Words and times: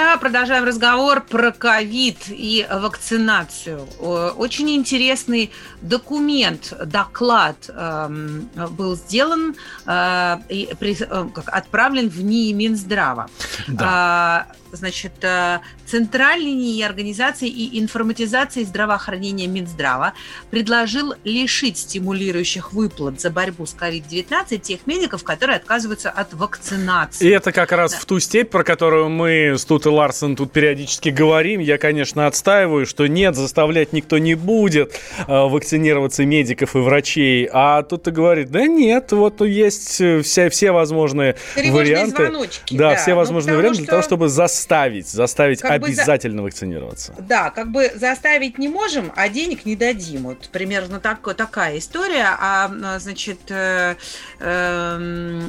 Да, 0.00 0.16
продолжаем 0.16 0.64
разговор 0.64 1.20
про 1.20 1.52
ковид 1.52 2.16
и 2.28 2.66
вакцинацию. 2.70 3.86
Очень 4.00 4.70
интересный 4.70 5.50
документ, 5.82 6.72
доклад 6.86 7.68
эм, 7.68 8.48
был 8.70 8.96
сделан 8.96 9.54
э, 9.84 10.36
и 10.48 10.70
э, 10.80 10.94
отправлен 11.44 12.08
в 12.08 12.22
НИИ 12.22 12.54
Минздрава. 12.54 13.28
А, 13.78 14.46
Значит, 14.72 15.12
э, 15.22 15.58
Центральный 15.86 16.52
НИИ 16.52 16.82
организации 16.82 17.48
и 17.48 17.80
информатизации 17.80 18.62
здравоохранения 18.64 19.46
Минздрава 19.48 20.12
предложил 20.50 21.14
лишить 21.24 21.78
стимулирующих 21.78 22.72
выплат 22.72 23.20
за 23.20 23.30
борьбу 23.30 23.66
с 23.66 23.74
COVID-19 23.74 24.58
тех 24.58 24.86
медиков, 24.86 25.24
которые 25.24 25.56
отказываются 25.56 26.10
от 26.10 26.32
вакцинации. 26.34 27.26
И 27.26 27.30
это 27.30 27.52
как 27.52 27.72
раз 27.72 27.92
Да. 27.92 27.98
в 27.98 28.04
ту 28.04 28.20
степь, 28.20 28.50
про 28.50 28.62
которую 28.64 29.08
мы 29.08 29.54
с 29.58 29.64
Тут 29.64 29.86
и 29.86 29.88
Ларсен 29.88 30.36
тут 30.36 30.52
периодически 30.52 31.08
говорим. 31.10 31.60
Я, 31.60 31.78
конечно, 31.78 32.26
отстаиваю, 32.26 32.86
что 32.86 33.06
нет, 33.06 33.34
заставлять 33.36 33.92
никто 33.92 34.18
не 34.18 34.34
будет 34.34 34.92
э, 35.18 35.24
вакцинироваться 35.28 36.24
медиков 36.24 36.74
и 36.76 36.78
врачей. 36.78 37.48
А 37.52 37.82
тут 37.82 38.08
и 38.08 38.10
говорит, 38.10 38.50
да 38.50 38.66
нет, 38.66 39.12
вот 39.12 39.40
есть 39.42 40.00
э, 40.00 40.22
вся, 40.22 40.50
все 40.50 40.72
возможные 40.72 41.36
Тревожные 41.54 41.94
варианты. 41.94 42.26
звоночки, 42.26 42.76
да, 42.76 42.90
да. 42.90 42.96
все 42.96 43.10
Ну, 43.12 43.16
возможные 43.16 43.46
потому 43.56 43.58
варианты 43.58 43.78
для 43.82 43.86
того, 43.90 44.02
что- 44.02 44.08
чтобы 44.10 44.28
заставить, 44.60 45.08
заставить 45.08 45.60
Как 45.60 45.80
бы 45.80 45.92
за- 45.92 46.02
обязательно 46.02 46.42
вакцинироваться. 46.42 47.14
Да, 47.18 47.50
как 47.50 47.70
бы 47.70 47.90
заставить 47.94 48.58
не 48.58 48.68
можем, 48.68 49.12
а 49.16 49.28
денег 49.28 49.64
не 49.64 49.74
дадим. 49.74 50.24
Вот 50.24 50.48
примерно 50.50 51.00
так, 51.00 51.20
такая 51.34 51.78
история. 51.78 52.26
А, 52.38 52.70
а, 52.70 52.98
значит, 52.98 53.40
э, 53.48 53.96
э, 54.38 55.40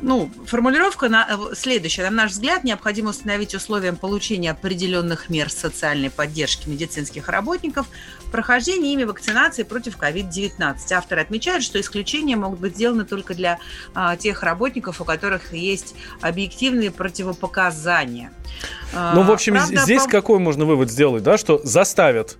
ну, 0.00 0.30
формулировка 0.46 1.08
на, 1.08 1.26
э, 1.28 1.54
следующая. 1.54 2.04
На 2.04 2.10
наш 2.10 2.32
взгляд, 2.32 2.64
необходимо 2.64 3.10
установить 3.10 3.54
условиям 3.54 3.96
получения 3.96 4.52
определенных 4.52 5.28
мер 5.28 5.50
социальной 5.50 6.10
поддержки 6.10 6.68
медицинских 6.68 7.28
работников 7.28 7.88
прохождение 8.34 8.94
ими 8.94 9.04
вакцинации 9.04 9.62
против 9.62 9.96
COVID-19. 9.96 10.92
Авторы 10.92 11.20
отмечают, 11.20 11.62
что 11.62 11.80
исключения 11.80 12.34
могут 12.34 12.58
быть 12.58 12.74
сделаны 12.74 13.04
только 13.04 13.32
для 13.32 13.60
а, 13.94 14.16
тех 14.16 14.42
работников, 14.42 15.00
у 15.00 15.04
которых 15.04 15.52
есть 15.52 15.94
объективные 16.20 16.90
противопоказания. 16.90 18.03
Ну, 18.92 19.22
в 19.22 19.30
общем, 19.30 19.54
Правда, 19.54 19.82
здесь 19.82 20.04
по- 20.04 20.10
какой 20.10 20.38
можно 20.38 20.64
вывод 20.64 20.90
сделать, 20.90 21.22
да, 21.22 21.36
что 21.36 21.60
заставят 21.64 22.36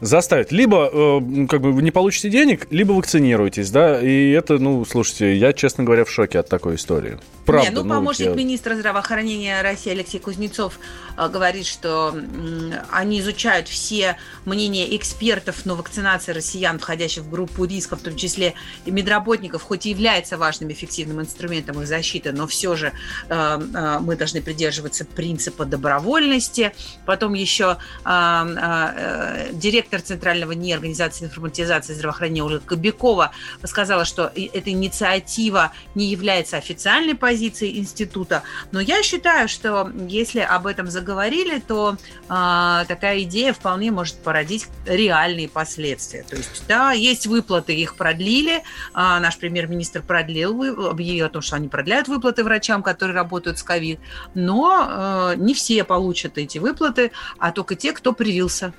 заставить. 0.00 0.52
Либо 0.52 0.88
э, 0.92 1.46
как 1.48 1.60
бы 1.60 1.72
вы 1.72 1.82
не 1.82 1.90
получите 1.90 2.30
денег, 2.30 2.66
либо 2.70 2.92
вакцинируйтесь, 2.92 3.70
да. 3.70 4.00
И 4.00 4.30
это, 4.30 4.58
ну, 4.58 4.84
слушайте, 4.84 5.36
я, 5.36 5.52
честно 5.52 5.84
говоря, 5.84 6.04
в 6.04 6.10
шоке 6.10 6.38
от 6.38 6.48
такой 6.48 6.76
истории. 6.76 7.18
Правда. 7.44 7.70
Не, 7.70 7.74
ну, 7.74 7.88
помощник 7.88 8.26
я- 8.26 8.34
министра 8.34 8.74
здравоохранения 8.76 9.62
России 9.62 9.90
Алексей 9.90 10.18
Кузнецов 10.20 10.78
э, 11.16 11.28
говорит, 11.28 11.64
что 11.66 12.10
м, 12.14 12.74
они 12.90 13.20
изучают 13.20 13.68
все 13.68 14.16
мнения 14.44 14.94
экспертов, 14.96 15.62
но 15.64 15.74
вакцинация 15.74 16.34
россиян, 16.34 16.78
входящих 16.78 17.22
в 17.22 17.30
группу 17.30 17.64
риска, 17.64 17.96
в 17.96 18.00
том 18.00 18.16
числе 18.16 18.52
и 18.84 18.90
медработников, 18.90 19.62
хоть 19.62 19.86
и 19.86 19.90
является 19.90 20.36
важным 20.36 20.70
эффективным 20.70 21.22
инструментом 21.22 21.80
их 21.80 21.88
защиты, 21.88 22.32
но 22.32 22.46
все 22.46 22.76
же 22.76 22.92
э, 23.30 23.60
э, 23.74 23.98
мы 24.00 24.14
должны 24.16 24.42
придерживаться 24.42 25.06
принципа 25.06 25.64
добровольности. 25.64 26.72
Потом 27.06 27.32
еще 27.32 27.78
э, 28.04 28.08
э, 28.10 29.50
директор 29.54 29.87
Центрального 29.96 30.52
НИИ 30.52 30.74
Организации 30.74 31.24
информатизации 31.24 31.94
здравоохранения 31.94 32.44
Ольга 32.44 32.60
Кобякова 32.60 33.32
сказала, 33.64 34.04
что 34.04 34.30
эта 34.34 34.70
инициатива 34.70 35.72
не 35.94 36.06
является 36.06 36.56
официальной 36.56 37.14
позицией 37.14 37.78
института. 37.78 38.42
Но 38.72 38.80
я 38.80 39.02
считаю, 39.02 39.48
что 39.48 39.90
если 40.08 40.40
об 40.40 40.66
этом 40.66 40.88
заговорили, 40.88 41.60
то 41.60 41.96
а, 42.28 42.84
такая 42.86 43.22
идея 43.22 43.52
вполне 43.52 43.90
может 43.90 44.16
породить 44.16 44.66
реальные 44.86 45.48
последствия. 45.48 46.24
То 46.28 46.36
есть, 46.36 46.64
да, 46.68 46.92
есть 46.92 47.26
выплаты, 47.26 47.74
их 47.74 47.96
продлили. 47.96 48.62
А, 48.92 49.18
наш 49.20 49.38
премьер-министр 49.38 50.02
продлил, 50.02 50.88
объявил 50.88 51.26
о 51.26 51.28
том, 51.30 51.42
что 51.42 51.56
они 51.56 51.68
продляют 51.68 52.08
выплаты 52.08 52.44
врачам, 52.44 52.82
которые 52.82 53.14
работают 53.14 53.58
с 53.58 53.62
ковид. 53.62 54.00
Но 54.34 55.32
э, 55.34 55.34
не 55.36 55.54
все 55.54 55.84
получат 55.84 56.38
эти 56.38 56.58
выплаты, 56.58 57.12
а 57.38 57.52
только 57.52 57.74
те, 57.74 57.92
кто 57.92 58.12
привился. 58.12 58.72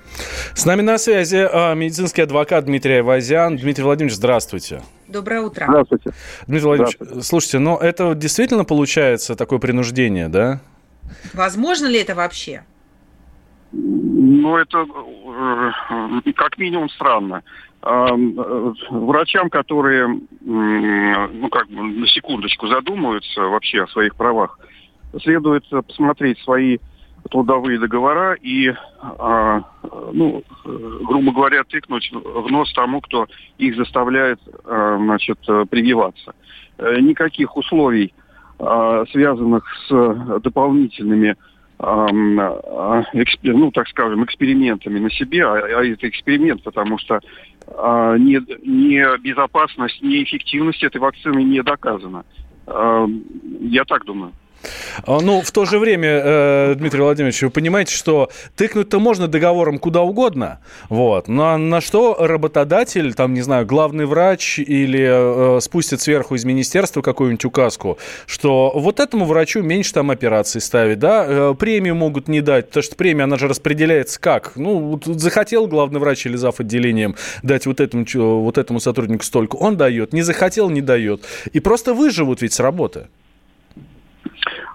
С 0.54 0.64
нами 0.64 0.82
на 0.82 0.94
связи 1.00 1.48
а, 1.50 1.74
медицинский 1.74 2.22
адвокат 2.22 2.66
Дмитрий 2.66 2.94
Айвазян. 2.94 3.56
Дмитрий 3.56 3.84
Владимирович, 3.84 4.16
здравствуйте. 4.16 4.82
Доброе 5.08 5.40
утро. 5.40 5.66
Здравствуйте. 5.68 6.10
Дмитрий 6.46 6.66
Владимирович, 6.66 7.24
слушайте, 7.24 7.58
но 7.58 7.78
это 7.78 8.06
вот 8.06 8.18
действительно 8.18 8.64
получается 8.64 9.34
такое 9.34 9.58
принуждение, 9.58 10.28
да? 10.28 10.60
Возможно 11.34 11.86
ли 11.86 11.98
это 11.98 12.14
вообще? 12.14 12.64
Ну, 13.72 14.56
это 14.56 14.78
э, 14.78 16.32
как 16.32 16.58
минимум 16.58 16.88
странно. 16.90 17.42
А, 17.82 18.08
э, 18.14 18.72
Врачам, 18.90 19.48
которые, 19.48 20.20
ну, 20.40 21.48
как 21.50 21.68
бы 21.68 21.82
на 21.82 22.06
секундочку 22.08 22.68
задумаются 22.68 23.40
вообще 23.42 23.84
о 23.84 23.88
своих 23.88 24.14
правах, 24.16 24.58
следует 25.22 25.64
посмотреть 25.68 26.38
свои 26.40 26.78
трудовые 27.30 27.78
договора 27.78 28.34
и, 28.34 28.72
а, 29.00 29.62
ну, 30.12 30.42
грубо 30.64 31.32
говоря, 31.32 31.64
тыкнуть 31.64 32.10
в 32.12 32.50
нос 32.50 32.72
тому, 32.74 33.00
кто 33.00 33.26
их 33.58 33.76
заставляет, 33.76 34.40
а, 34.64 34.96
значит, 34.98 35.38
прививаться. 35.70 36.34
Э, 36.78 36.98
Никаких 37.00 37.56
условий, 37.56 38.12
а, 38.58 39.04
связанных 39.10 39.64
с 39.86 40.40
дополнительными 40.42 41.36
ну, 43.42 43.70
так 43.70 43.88
скажем, 43.88 44.22
экспериментами 44.22 44.98
на 44.98 45.10
себе, 45.10 45.46
а, 45.46 45.82
это 45.82 46.10
эксперимент, 46.10 46.62
потому 46.62 46.98
что 46.98 47.20
а, 47.68 48.18
не, 48.18 48.38
безопасность, 49.18 50.02
не 50.02 50.22
эффективность 50.22 50.82
этой 50.82 50.98
вакцины 50.98 51.42
не 51.42 51.62
доказана. 51.62 52.24
Я 52.66 53.84
так 53.86 54.04
думаю. 54.04 54.32
А, 55.06 55.20
Ну, 55.20 55.40
в 55.42 55.50
то 55.50 55.64
же 55.64 55.78
время, 55.78 56.08
э, 56.08 56.74
Дмитрий 56.76 57.00
Владимирович, 57.00 57.42
вы 57.42 57.50
понимаете, 57.50 57.94
что 57.94 58.30
тыкнуть-то 58.56 58.98
можно 58.98 59.28
договором 59.28 59.78
куда 59.78 60.02
угодно, 60.02 60.60
вот, 60.88 61.28
но 61.28 61.56
на 61.56 61.80
что 61.80 62.16
работодатель, 62.18 63.14
там, 63.14 63.34
не 63.34 63.42
знаю, 63.42 63.66
главный 63.66 64.06
врач 64.06 64.58
или 64.58 65.56
э, 65.56 65.60
спустит 65.60 66.00
сверху 66.00 66.34
из 66.34 66.44
министерства 66.44 67.02
какую-нибудь 67.02 67.44
указку, 67.44 67.98
что 68.26 68.72
вот 68.74 69.00
этому 69.00 69.24
врачу 69.24 69.62
меньше 69.62 69.92
там 69.92 70.10
операций 70.10 70.60
ставить, 70.60 70.98
да, 70.98 71.24
э, 71.26 71.54
премию 71.58 71.94
могут 71.94 72.28
не 72.28 72.40
дать, 72.40 72.68
потому 72.68 72.82
что 72.82 72.96
премия, 72.96 73.24
она 73.24 73.36
же 73.36 73.48
распределяется 73.48 74.20
как? 74.20 74.52
Ну, 74.56 74.78
вот 74.78 75.04
захотел 75.04 75.66
главный 75.66 76.00
врач 76.00 76.26
или 76.26 76.36
зав. 76.36 76.60
отделением 76.60 77.16
дать 77.42 77.66
вот 77.66 77.80
этому, 77.80 78.04
вот 78.14 78.58
этому 78.58 78.80
сотруднику 78.80 79.24
столько, 79.24 79.56
он 79.56 79.76
дает, 79.76 80.12
не 80.12 80.22
захотел, 80.22 80.70
не 80.70 80.80
дает. 80.80 81.24
И 81.52 81.60
просто 81.60 81.94
выживут 81.94 82.42
ведь 82.42 82.52
с 82.52 82.60
работы. 82.60 83.06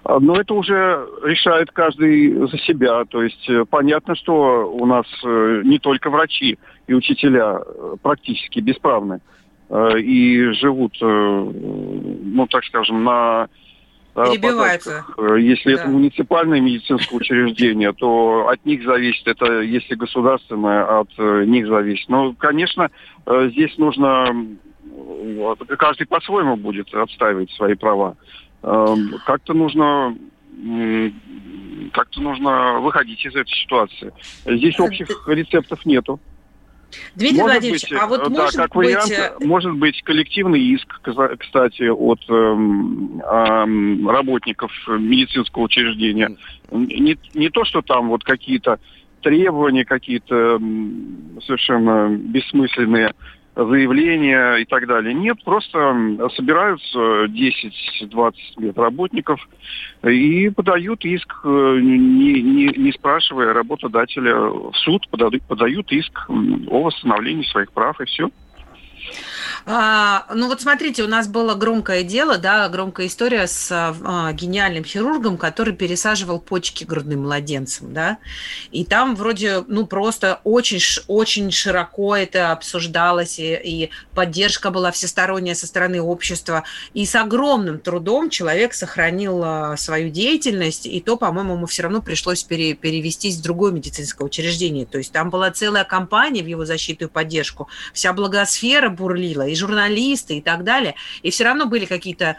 А, 0.06 0.20
Но 0.20 0.40
это 0.40 0.54
уже 0.54 1.08
решает 1.24 1.72
каждый 1.72 2.48
за 2.48 2.58
себя. 2.60 3.04
То 3.06 3.24
есть 3.24 3.50
э, 3.50 3.66
понятно, 3.68 4.16
что 4.16 4.72
у 4.72 4.86
нас 4.86 5.06
э, 5.24 5.62
не 5.66 5.80
только 5.80 6.10
врачи 6.10 6.60
и 6.88 6.94
учителя 6.94 7.60
э, 7.60 7.96
практически 8.02 8.60
бесправны 8.60 9.20
и 9.98 10.52
живут, 10.62 10.96
ну 11.02 12.46
так 12.48 12.64
скажем, 12.66 13.04
на 13.04 13.48
Перебиваются. 14.14 15.04
Если 15.40 15.74
это 15.74 15.86
Да. 15.86 15.90
муниципальное 15.90 16.62
медицинское 16.62 17.16
учреждение, 17.16 17.92
то 17.92 18.48
от 18.48 18.64
них 18.64 18.84
зависит. 18.84 19.28
Это 19.28 19.62
если 19.62 19.96
государственное, 19.96 21.00
от 21.00 21.10
них 21.18 21.66
зависит. 21.66 22.08
Но, 22.10 22.34
конечно, 22.34 22.92
здесь 23.26 23.76
нужно 23.80 24.56
каждый 25.80 26.06
по-своему 26.06 26.58
будет 26.58 26.94
отстаивать 26.94 27.52
свои 27.54 27.74
права. 27.74 28.16
Эм, 28.64 29.20
Как-то 29.26 29.54
нужно 29.54 30.16
как-то 31.92 32.22
нужно 32.22 32.80
выходить 32.80 33.26
из 33.26 33.36
этой 33.36 33.54
ситуации. 33.54 34.14
Здесь 34.46 34.80
общих 34.80 35.28
рецептов 35.28 35.86
нету. 35.86 36.20
Дмитрий 37.16 37.40
Может 37.40 37.54
Владимирович, 37.56 37.90
быть, 37.90 38.00
а 38.00 38.08
вот 38.08 38.24
да, 38.24 38.30
может 38.30 38.56
как 38.56 38.76
быть... 38.76 38.88
вариант, 38.88 39.12
э, 39.12 39.46
может 39.46 39.74
быть 39.74 40.02
коллективный 40.04 40.62
иск, 40.62 41.02
кстати, 41.40 41.90
от 41.90 42.20
эм, 42.30 43.22
эм, 43.22 44.10
работников 44.10 44.72
медицинского 44.88 45.64
учреждения. 45.64 46.38
Не, 46.72 47.18
не 47.34 47.50
то, 47.50 47.66
что 47.66 47.82
там 47.82 48.10
вот 48.10 48.24
какие-то 48.24 48.80
требования 49.22 49.86
какие-то 49.86 50.60
совершенно 51.46 52.10
бессмысленные 52.10 53.14
заявления 53.56 54.58
и 54.58 54.66
так 54.66 54.86
далее. 54.88 55.14
Нет, 55.14 55.44
просто 55.44 56.30
собираются 56.36 57.26
10-20 57.26 58.34
лет 58.58 58.78
работников 58.78 59.40
и 60.04 60.50
подают 60.50 61.06
иск, 61.06 61.32
э, 61.44 61.80
не, 61.82 62.42
не, 62.42 62.66
не 62.68 62.92
спрашивая 62.92 63.54
работодателя 63.54 64.36
в 64.36 64.74
суд, 64.76 65.08
подают, 65.10 65.42
подают 65.44 65.92
иск 65.92 66.30
о 66.30 66.84
восстановлении 66.84 67.44
своих 67.44 67.72
прав 67.72 68.00
и 68.02 68.06
все. 68.06 68.30
А, 69.68 70.28
ну 70.32 70.48
вот 70.48 70.62
смотрите, 70.62 71.04
у 71.04 71.08
нас 71.08 71.28
было 71.28 71.56
громкое 71.56 72.04
дело, 72.04 72.38
да, 72.38 72.70
громкая 72.70 73.08
история 73.08 73.48
с 73.48 73.70
а, 73.72 74.32
гениальным 74.32 74.84
хирургом, 74.84 75.38
который 75.40 75.74
пересаживал 75.74 76.40
почки 76.40 76.84
грудным 76.84 77.24
младенцам, 77.24 77.92
да, 77.92 78.20
и 78.72 78.86
там 78.86 79.16
вроде, 79.16 79.64
ну 79.68 79.88
просто 79.88 80.40
очень, 80.44 80.80
очень 81.08 81.50
широко 81.50 82.16
это 82.16 82.52
обсуждалось, 82.52 83.40
и, 83.40 83.56
и 83.56 83.90
поддержка 84.14 84.70
была 84.70 84.92
всесторонняя 84.92 85.56
со 85.56 85.66
стороны 85.66 86.00
общества, 86.00 86.64
и 86.94 87.08
с 87.08 87.16
огромным 87.16 87.80
трудом 87.80 88.30
человек 88.30 88.76
сохранил 88.76 89.42
а, 89.44 89.78
свою 89.78 90.12
деятельность, 90.12 90.86
и 90.86 91.02
то, 91.02 91.18
по-моему, 91.18 91.56
ему 91.56 91.66
все 91.66 91.82
равно 91.84 92.04
пришлось 92.04 92.44
пере, 92.44 92.76
перевестись 92.76 93.38
в 93.38 93.42
другое 93.42 93.72
медицинское 93.72 94.26
учреждение, 94.26 94.86
то 94.86 95.00
есть 95.00 95.12
там 95.12 95.32
была 95.32 95.50
целая 95.50 95.86
кампания 95.86 96.44
в 96.44 96.48
его 96.48 96.66
защиту 96.66 97.06
и 97.06 97.08
поддержку, 97.08 97.68
вся 97.94 98.14
благосфера 98.14 98.90
бурлила, 98.90 99.55
и 99.56 99.58
журналисты 99.58 100.38
и 100.38 100.42
так 100.42 100.64
далее. 100.64 100.96
И 101.24 101.32
все 101.32 101.46
равно 101.46 101.66
были 101.66 101.86
какие-то 101.86 102.38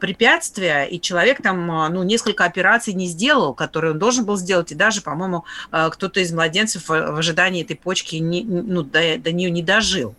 препятствия, 0.00 0.84
и 0.84 1.00
человек 1.00 1.40
там, 1.42 1.70
а, 1.70 1.88
ну, 1.88 2.02
несколько 2.02 2.44
операций 2.44 2.92
не 2.92 3.06
сделал, 3.06 3.54
которые 3.54 3.92
он 3.92 3.98
должен 3.98 4.24
был 4.24 4.36
сделать, 4.36 4.72
и 4.72 4.74
даже, 4.74 5.00
по-моему, 5.00 5.44
а, 5.70 5.90
кто-то 5.90 6.20
из 6.20 6.32
младенцев 6.32 6.88
в 6.88 7.18
ожидании 7.18 7.62
этой 7.62 7.76
почки 7.76 8.16
не, 8.16 8.42
ну, 8.44 8.82
до, 8.82 9.18
до 9.18 9.32
нее 9.32 9.50
не 9.50 9.62
дожил. 9.62 10.14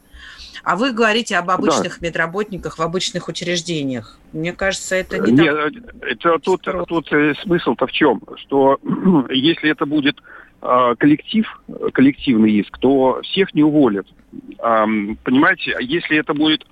А 0.64 0.76
вы 0.76 0.92
говорите 0.92 1.38
об 1.38 1.50
обычных 1.50 2.00
да. 2.00 2.08
медработниках 2.08 2.78
в 2.78 2.82
обычных 2.82 3.30
учреждениях. 3.30 4.20
Мне 4.34 4.52
кажется, 4.52 4.96
это 4.96 5.18
не 5.20 5.32
Нет, 5.32 5.56
так... 5.56 5.74
Это 6.02 6.40
тут, 6.40 6.68
тут 6.88 7.12
э, 7.14 7.36
смысл-то 7.44 7.88
в 7.88 7.92
чем? 7.92 8.22
Что 8.36 8.78
если 9.30 9.72
это 9.72 9.86
будет 9.86 10.18
коллектив, 10.98 11.46
коллективный 11.94 12.52
иск, 12.54 12.78
то 12.80 13.22
всех 13.24 13.54
не 13.54 13.64
уволят. 13.64 14.08
Понимаете, 14.58 15.76
если 15.80 16.18
это 16.18 16.34
будет 16.34 16.66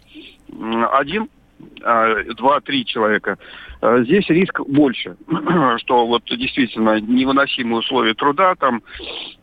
один, 0.92 1.30
а, 1.83 2.24
два-три 2.36 2.86
человека, 2.86 3.38
а, 3.81 4.01
здесь 4.03 4.27
риск 4.30 4.59
больше, 4.68 5.15
что 5.77 6.06
вот 6.07 6.24
действительно 6.25 7.00
невыносимые 7.00 7.80
условия 7.80 8.13
труда 8.13 8.56
там 8.56 8.81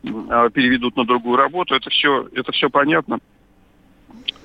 переведут 0.03 0.97
на 0.97 1.05
другую 1.05 1.37
работу, 1.37 1.75
это 1.75 1.91
все, 1.91 2.29
это 2.35 2.53
все 2.53 2.69
понятно. 2.71 3.19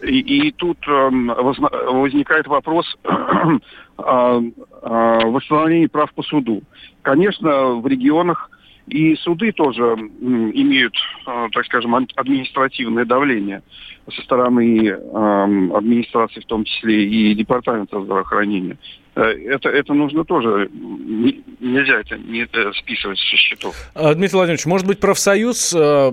И, 0.03 0.19
и 0.19 0.51
тут 0.51 0.77
возникает 0.85 2.45
вопрос 2.47 2.85
восстановления 3.97 5.89
прав 5.89 6.13
по 6.13 6.21
суду. 6.21 6.61
Конечно, 7.01 7.73
в 7.75 7.87
регионах 7.87 8.51
и 8.87 9.15
суды 9.17 9.51
тоже 9.51 9.83
имеют, 9.83 10.95
а, 11.25 11.49
так 11.49 11.65
скажем, 11.65 11.95
административное 11.95 13.05
давление 13.05 13.61
со 14.09 14.21
стороны 14.21 14.91
администрации, 14.91 16.39
в 16.39 16.45
том 16.45 16.63
числе 16.63 17.05
и 17.05 17.35
департамента 17.35 18.01
здравоохранения. 18.01 18.77
Э, 19.15 19.21
это, 19.23 19.67
это 19.69 19.93
нужно 19.93 20.23
тоже, 20.23 20.69
нельзя 20.71 21.99
это 21.99 22.17
не 22.17 22.39
это 22.43 22.71
списывать 22.73 23.19
со 23.19 23.35
счетов. 23.35 23.75
Дмитрий 23.95 24.37
Владимирович, 24.37 24.65
может 24.65 24.87
быть, 24.87 24.99
профсоюз 24.99 25.73
э, 25.73 26.11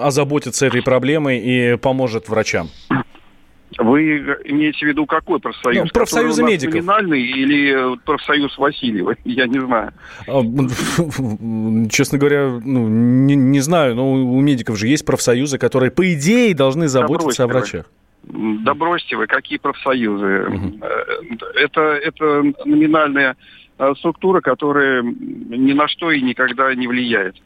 озаботится 0.00 0.66
этой 0.66 0.82
проблемой 0.82 1.38
и 1.38 1.76
поможет 1.76 2.28
врачам? 2.28 2.68
Вы 3.78 4.18
имеете 4.44 4.86
в 4.86 4.88
виду 4.88 5.06
какой 5.06 5.38
профсоюз? 5.38 5.84
Ну, 5.84 5.90
профсоюзы 5.92 6.42
медиков. 6.42 6.74
Номинальный 6.74 7.22
или 7.22 7.98
профсоюз 8.04 8.56
Васильева? 8.56 9.16
Я 9.24 9.46
не 9.46 9.60
знаю. 9.60 9.92
А, 10.26 10.40
честно 11.90 12.18
говоря, 12.18 12.58
ну, 12.64 12.88
не, 12.88 13.34
не 13.34 13.60
знаю, 13.60 13.94
но 13.94 14.12
у 14.12 14.40
медиков 14.40 14.78
же 14.78 14.88
есть 14.88 15.04
профсоюзы, 15.04 15.58
которые, 15.58 15.90
по 15.90 16.12
идее, 16.14 16.54
должны 16.54 16.88
заботиться 16.88 17.44
о 17.44 17.46
врачах. 17.46 17.86
Да 18.24 18.74
бросьте 18.74 19.16
вы, 19.16 19.26
какие 19.26 19.58
профсоюзы? 19.58 20.46
Угу. 20.48 20.80
Это, 21.54 21.80
это 21.80 22.42
номинальная 22.64 23.36
э, 23.78 23.94
структура, 23.98 24.40
которая 24.40 25.02
ни 25.02 25.72
на 25.72 25.86
что 25.86 26.10
и 26.10 26.20
никогда 26.20 26.74
не 26.74 26.88
влияет. 26.88 27.36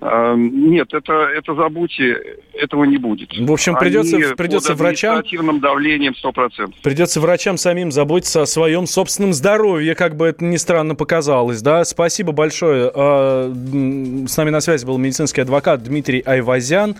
Нет, 0.00 0.94
это, 0.94 1.12
это 1.12 1.54
забудьте, 1.54 2.38
этого 2.54 2.84
не 2.84 2.96
будет. 2.96 3.36
В 3.38 3.52
общем, 3.52 3.76
придется, 3.76 4.16
Они 4.16 4.34
придется 4.34 4.70
под 4.70 4.78
врачам... 4.78 5.18
административным 5.18 5.60
давлением 5.60 6.14
100%. 6.22 6.74
Придется 6.82 7.20
врачам 7.20 7.58
самим 7.58 7.92
заботиться 7.92 8.42
о 8.42 8.46
своем 8.46 8.86
собственном 8.86 9.34
здоровье, 9.34 9.94
как 9.94 10.16
бы 10.16 10.26
это 10.28 10.44
ни 10.44 10.56
странно 10.56 10.94
показалось. 10.94 11.60
Да? 11.60 11.84
Спасибо 11.84 12.32
большое. 12.32 12.90
А, 12.94 13.52
с 13.52 14.36
нами 14.36 14.50
на 14.50 14.60
связи 14.60 14.86
был 14.86 14.96
медицинский 14.96 15.42
адвокат 15.42 15.82
Дмитрий 15.82 16.22
Айвазян. 16.24 16.96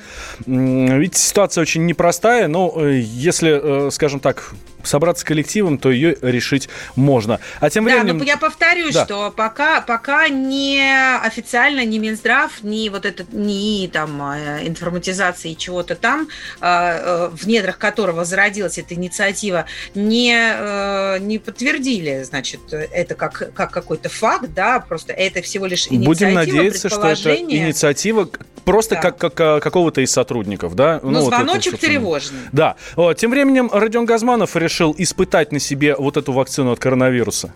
Ведь 0.47 1.17
ситуация 1.17 1.63
очень 1.63 1.87
непростая, 1.87 2.49
но 2.49 2.73
э, 2.77 3.01
если, 3.03 3.87
э, 3.87 3.91
скажем 3.91 4.21
так, 4.21 4.53
собраться 4.83 5.25
коллективом, 5.25 5.79
то 5.79 5.91
ее 5.91 6.17
решить 6.23 6.69
можно. 6.97 7.41
А 7.61 7.71
тем 7.71 7.85
временем... 7.85 8.19
Да, 8.19 8.25
но 8.25 8.25
я 8.25 8.37
повторюсь, 8.37 8.95
да. 8.95 9.05
что 9.05 9.31
пока, 9.31 9.81
пока 9.81 10.29
не 10.29 10.83
официально 11.23 11.85
ни 11.85 11.99
Минздрав, 11.99 12.63
ни 12.63 12.89
вот 12.91 13.07
этот 13.07 13.33
НИИ, 13.33 13.89
там, 13.89 14.21
э, 14.23 14.67
информатизации 14.67 15.55
чего-то 15.55 15.95
там, 15.95 16.29
э, 16.61 16.67
э, 16.67 17.31
в 17.33 17.47
недрах 17.47 17.79
которого 17.79 18.25
зародилась 18.25 18.79
эта 18.79 18.95
инициатива, 18.95 19.67
не, 19.95 21.21
не 21.21 21.39
подтвердили, 21.39 22.23
значит, 22.23 22.61
это 22.73 23.15
как, 23.15 23.53
как 23.55 23.71
какой-то 23.71 24.09
факт, 24.09 24.51
да, 24.55 24.81
просто 24.81 25.13
это 25.13 25.43
всего 25.43 25.67
лишь 25.67 25.87
инициатива, 25.89 26.07
Будем 26.07 26.35
надеяться, 26.35 26.89
что 26.89 27.07
это 27.07 27.35
инициатива 27.37 28.29
просто 28.65 28.97
да. 28.97 29.11
как, 29.11 29.35
как 29.35 29.63
какого-то 29.63 30.01
из 30.01 30.11
сотрудников, 30.11 30.75
да? 30.75 31.01
Ну, 31.03 31.11
ну 31.11 31.21
звоночек 31.23 31.73
вот 31.73 31.83
это, 31.83 31.87
тревожный. 31.87 32.39
Да. 32.53 32.77
Тем 33.17 33.31
временем 33.31 33.71
Родион 33.73 34.05
Газманов 34.05 34.57
решил 34.57 34.95
испытать 34.97 35.53
на 35.53 35.59
себе 35.59 35.95
вот 35.97 36.17
эту 36.17 36.33
вакцину 36.33 36.73
от 36.73 36.79
коронавируса. 36.79 37.53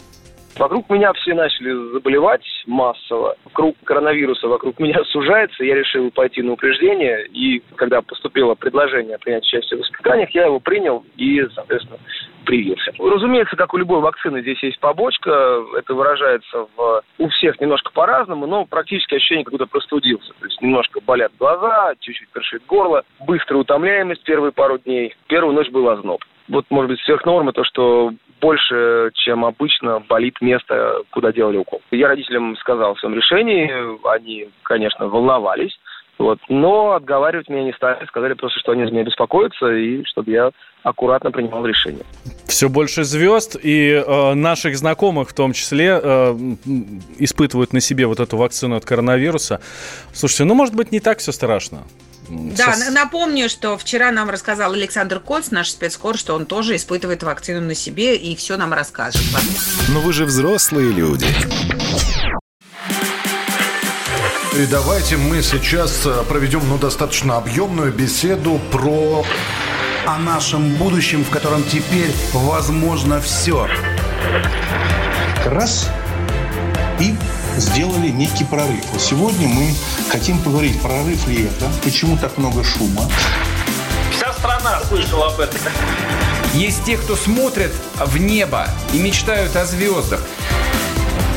Вокруг 0.56 0.88
меня 0.88 1.12
все 1.14 1.34
начали 1.34 1.92
заболевать 1.92 2.44
массово. 2.66 3.36
Круг 3.52 3.76
коронавируса 3.84 4.46
вокруг 4.48 4.78
меня 4.78 5.02
сужается. 5.12 5.64
Я 5.64 5.74
решил 5.74 6.10
пойти 6.10 6.42
на 6.42 6.52
упреждение. 6.52 7.26
И 7.26 7.62
когда 7.76 8.02
поступило 8.02 8.54
предложение 8.54 9.18
принять 9.18 9.44
участие 9.44 9.80
в 9.80 9.82
испытаниях, 9.82 10.30
я 10.30 10.44
его 10.44 10.60
принял 10.60 11.04
и, 11.16 11.42
соответственно, 11.54 11.98
привился. 12.44 12.92
Разумеется, 12.98 13.56
как 13.56 13.74
у 13.74 13.78
любой 13.78 14.00
вакцины, 14.00 14.42
здесь 14.42 14.62
есть 14.62 14.78
побочка. 14.78 15.62
Это 15.76 15.94
выражается 15.94 16.66
в... 16.76 17.02
у 17.18 17.28
всех 17.28 17.60
немножко 17.60 17.90
по-разному, 17.92 18.46
но 18.46 18.64
практически 18.64 19.14
ощущение, 19.14 19.44
как 19.44 19.52
будто 19.52 19.66
простудился. 19.66 20.32
То 20.38 20.46
есть 20.46 20.60
немножко 20.60 21.00
болят 21.00 21.32
глаза, 21.38 21.94
чуть-чуть 22.00 22.28
першит 22.28 22.64
горло, 22.66 23.02
быстрая 23.26 23.60
утомляемость 23.60 24.22
первые 24.24 24.52
пару 24.52 24.78
дней. 24.78 25.14
Первую 25.26 25.54
ночь 25.54 25.70
был 25.70 25.88
озноб 25.88 26.22
вот, 26.48 26.66
может 26.70 26.90
быть, 26.90 27.00
сверх 27.00 27.24
нормы 27.24 27.52
то, 27.52 27.64
что 27.64 28.12
больше, 28.44 29.10
чем 29.14 29.42
обычно, 29.42 30.00
болит 30.00 30.36
место, 30.42 31.00
куда 31.10 31.32
делали 31.32 31.56
укол. 31.56 31.80
Я 31.90 32.08
родителям 32.08 32.56
сказал 32.58 32.92
о 32.92 32.96
своем 32.96 33.14
решении, 33.14 33.72
они, 34.14 34.50
конечно, 34.64 35.08
волновались, 35.08 35.74
вот. 36.18 36.38
Но 36.48 36.92
отговаривать 36.92 37.48
меня 37.48 37.64
не 37.64 37.72
стали, 37.72 38.04
сказали 38.06 38.34
просто, 38.34 38.60
что 38.60 38.72
они 38.72 38.84
за 38.84 38.90
меня 38.90 39.04
беспокоятся, 39.04 39.72
и 39.72 40.04
чтобы 40.04 40.30
я 40.30 40.50
аккуратно 40.82 41.30
принимал 41.30 41.66
решение. 41.66 42.04
Все 42.46 42.68
больше 42.68 43.04
звезд, 43.04 43.56
и 43.60 43.90
э, 43.90 44.34
наших 44.34 44.76
знакомых 44.76 45.30
в 45.30 45.34
том 45.34 45.52
числе 45.52 45.98
э, 46.00 46.36
испытывают 47.18 47.72
на 47.72 47.80
себе 47.80 48.06
вот 48.06 48.20
эту 48.20 48.36
вакцину 48.36 48.76
от 48.76 48.84
коронавируса. 48.84 49.60
Слушайте, 50.12 50.44
ну, 50.44 50.54
может 50.54 50.74
быть, 50.74 50.92
не 50.92 51.00
так 51.00 51.18
все 51.18 51.32
страшно. 51.32 51.84
Да, 52.28 52.72
Со... 52.72 52.90
напомню, 52.92 53.48
что 53.48 53.76
вчера 53.76 54.10
нам 54.10 54.30
рассказал 54.30 54.72
Александр 54.72 55.20
Коц, 55.20 55.50
наш 55.50 55.70
спецкор, 55.70 56.16
что 56.16 56.34
он 56.34 56.46
тоже 56.46 56.76
испытывает 56.76 57.22
вакцину 57.22 57.60
на 57.60 57.74
себе 57.74 58.16
и 58.16 58.34
все 58.36 58.56
нам 58.56 58.72
расскажет. 58.72 59.22
Но 59.92 60.00
вы 60.00 60.12
же 60.12 60.24
взрослые 60.24 60.92
люди. 60.92 61.26
И 64.56 64.66
давайте 64.66 65.16
мы 65.16 65.42
сейчас 65.42 66.06
э, 66.06 66.22
проведем 66.28 66.60
ну, 66.68 66.78
достаточно 66.78 67.38
объемную 67.38 67.92
беседу 67.92 68.60
про... 68.70 69.24
О 70.06 70.18
нашем 70.18 70.74
будущем, 70.76 71.24
в 71.24 71.30
котором 71.30 71.64
теперь 71.64 72.14
возможно 72.32 73.20
все. 73.20 73.66
Раз. 75.44 75.90
И 77.00 77.16
сделали 77.56 78.10
некий 78.10 78.44
прорыв. 78.44 78.84
Вот 78.92 79.02
сегодня 79.02 79.48
мы 79.48 79.74
хотим 80.08 80.38
поговорить, 80.38 80.80
прорыв 80.80 81.26
ли 81.26 81.46
это, 81.46 81.66
почему 81.82 82.16
так 82.16 82.38
много 82.38 82.62
шума. 82.62 83.10
Вся 84.12 84.32
страна 84.34 84.80
слышала 84.84 85.32
об 85.32 85.40
этом. 85.40 85.58
Есть 86.52 86.84
те, 86.84 86.96
кто 86.96 87.16
смотрят 87.16 87.72
в 87.96 88.18
небо 88.18 88.68
и 88.92 89.00
мечтают 89.00 89.56
о 89.56 89.64
звездах. 89.64 90.20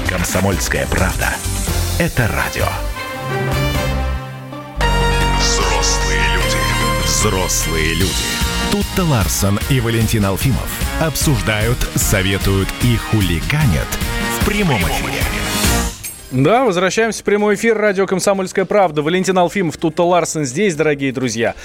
Комсомольская 0.08 0.86
правда. 0.86 1.34
Это 1.98 2.28
радио. 2.28 2.68
Взрослые 5.40 6.22
люди. 6.34 6.58
Взрослые 7.06 7.94
люди. 7.94 8.14
Тут-то 8.72 9.04
Ларсон 9.04 9.60
и 9.70 9.80
Валентин 9.80 10.26
Алфимов 10.26 10.70
обсуждают, 11.02 11.78
советуют 11.96 12.70
и 12.84 12.98
хулиганят 12.98 13.88
в 14.40 14.46
прямом 14.46 14.82
эфире. 14.82 15.22
Да, 16.30 16.66
возвращаемся 16.66 17.22
в 17.22 17.24
прямой 17.24 17.56
эфир. 17.56 17.78
Радио 17.78 18.06
«Комсомольская 18.06 18.66
правда». 18.66 19.02
Валентин 19.02 19.38
Алфимов, 19.38 19.78
Тута 19.78 20.04
Ларсен 20.04 20.44
здесь, 20.44 20.76
дорогие 20.76 21.14
друзья. 21.14 21.56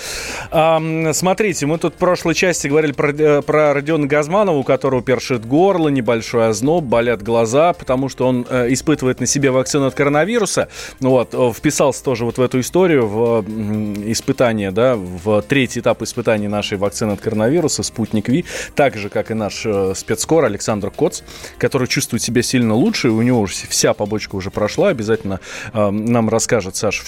Эм, 0.52 1.12
смотрите, 1.14 1.66
мы 1.66 1.78
тут 1.78 1.94
в 1.94 1.96
прошлой 1.96 2.34
части 2.36 2.68
говорили 2.68 2.92
про, 2.92 3.10
э, 3.10 3.42
про 3.42 3.74
Родиона 3.74 4.06
Газманова, 4.06 4.56
у 4.56 4.62
которого 4.62 5.02
першит 5.02 5.44
горло, 5.44 5.88
небольшой 5.88 6.46
озноб, 6.46 6.84
болят 6.84 7.24
глаза, 7.24 7.72
потому 7.72 8.08
что 8.08 8.28
он 8.28 8.46
э, 8.48 8.72
испытывает 8.72 9.18
на 9.18 9.26
себе 9.26 9.50
вакцину 9.50 9.86
от 9.86 9.94
коронавируса. 9.96 10.68
Вот, 11.00 11.30
э, 11.34 11.52
вписался 11.52 12.04
тоже 12.04 12.24
вот 12.24 12.38
в 12.38 12.40
эту 12.40 12.60
историю, 12.60 13.08
в 13.08 13.44
э, 13.44 14.12
испытание, 14.12 14.70
да, 14.70 14.94
в 14.94 15.42
третий 15.42 15.80
этап 15.80 16.02
испытаний 16.02 16.46
нашей 16.46 16.78
вакцины 16.78 17.10
от 17.10 17.20
коронавируса, 17.20 17.82
«Спутник 17.82 18.28
Ви», 18.28 18.44
так 18.76 18.96
же, 18.96 19.08
как 19.08 19.32
и 19.32 19.34
наш 19.34 19.66
э, 19.66 19.94
спецкор 19.96 20.44
Александр 20.44 20.92
Коц, 20.92 21.22
который 21.58 21.88
чувствует 21.88 22.22
себя 22.22 22.42
сильно 22.42 22.74
лучше, 22.74 23.08
у 23.08 23.22
него 23.22 23.40
уже 23.40 23.54
вся 23.68 23.92
побочка 23.92 24.36
уже 24.36 24.52
прошла. 24.62 24.90
Обязательно 24.90 25.40
э, 25.72 25.90
нам 25.90 26.28
расскажет 26.28 26.76
Саша, 26.76 27.02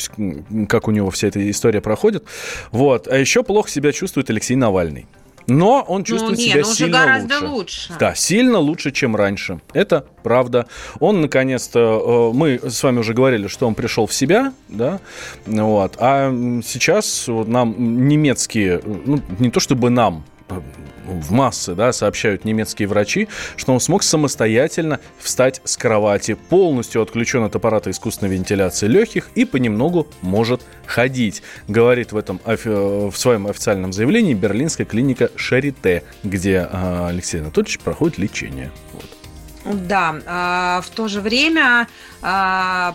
как 0.69 0.89
у 0.89 0.91
него 0.91 1.11
вся 1.11 1.29
эта 1.29 1.49
история 1.49 1.81
проходит. 1.81 2.25
Вот. 2.73 3.07
А 3.07 3.17
еще 3.17 3.45
плохо 3.45 3.71
себя 3.71 3.93
чувствует 3.93 4.29
Алексей 4.29 4.57
Навальный. 4.57 5.07
Но 5.47 5.85
он 5.87 5.99
ну, 5.99 6.05
чувствует 6.05 6.39
ну, 6.39 6.45
не, 6.45 6.51
себя 6.51 6.63
ну, 6.65 6.75
сильно 6.75 7.21
лучше. 7.21 7.47
лучше. 7.47 7.93
Да, 8.01 8.15
сильно 8.17 8.59
лучше, 8.59 8.91
чем 8.91 9.15
раньше. 9.15 9.61
Это 9.73 10.05
правда. 10.25 10.67
Он 10.99 11.21
наконец-то, 11.21 12.31
э, 12.33 12.37
мы 12.37 12.59
с 12.59 12.83
вами 12.83 12.99
уже 12.99 13.15
говорили, 13.15 13.47
что 13.47 13.69
он 13.69 13.77
пришел 13.77 14.07
в 14.07 14.15
себя, 14.15 14.53
да, 14.69 14.99
вот. 15.47 15.95
А 15.99 16.33
сейчас 16.65 17.27
нам 17.29 18.09
немецкие, 18.09 18.81
ну, 18.85 19.21
не 19.39 19.51
то 19.51 19.61
чтобы 19.61 19.91
нам, 19.91 20.25
в 20.49 21.33
массы, 21.33 21.75
да, 21.75 21.93
сообщают 21.93 22.45
немецкие 22.45 22.89
врачи, 22.89 23.29
что 23.57 23.73
он 23.73 23.81
смог 23.81 24.03
самостоятельно 24.03 25.01
встать 25.19 25.61
с 25.65 25.77
кровати, 25.77 26.35
полностью 26.35 27.03
отключен 27.03 27.45
от 27.45 27.57
аппарата 27.57 27.91
искусственной 27.91 28.33
вентиляции 28.33 28.87
легких 28.87 29.31
и 29.35 29.45
понемногу 29.45 30.07
может 30.23 30.63
ходить, 30.87 31.43
говорит 31.69 32.13
в 32.13 32.17
этом 32.17 32.41
в 32.45 33.13
своем 33.15 33.47
официальном 33.47 33.93
заявлении 33.93 34.35
берлинская 34.35 34.87
клиника 34.87 35.31
Шарите, 35.37 36.03
где 36.23 36.69
а, 36.71 37.09
Алексей 37.09 37.41
Анатольевич 37.41 37.79
проходит 37.81 38.19
лечение. 38.19 38.71
Вот. 38.93 39.77
Да, 39.87 40.17
а, 40.27 40.81
в 40.83 40.91
то 40.91 41.09
же 41.09 41.21
время 41.21 41.89
а, 42.23 42.95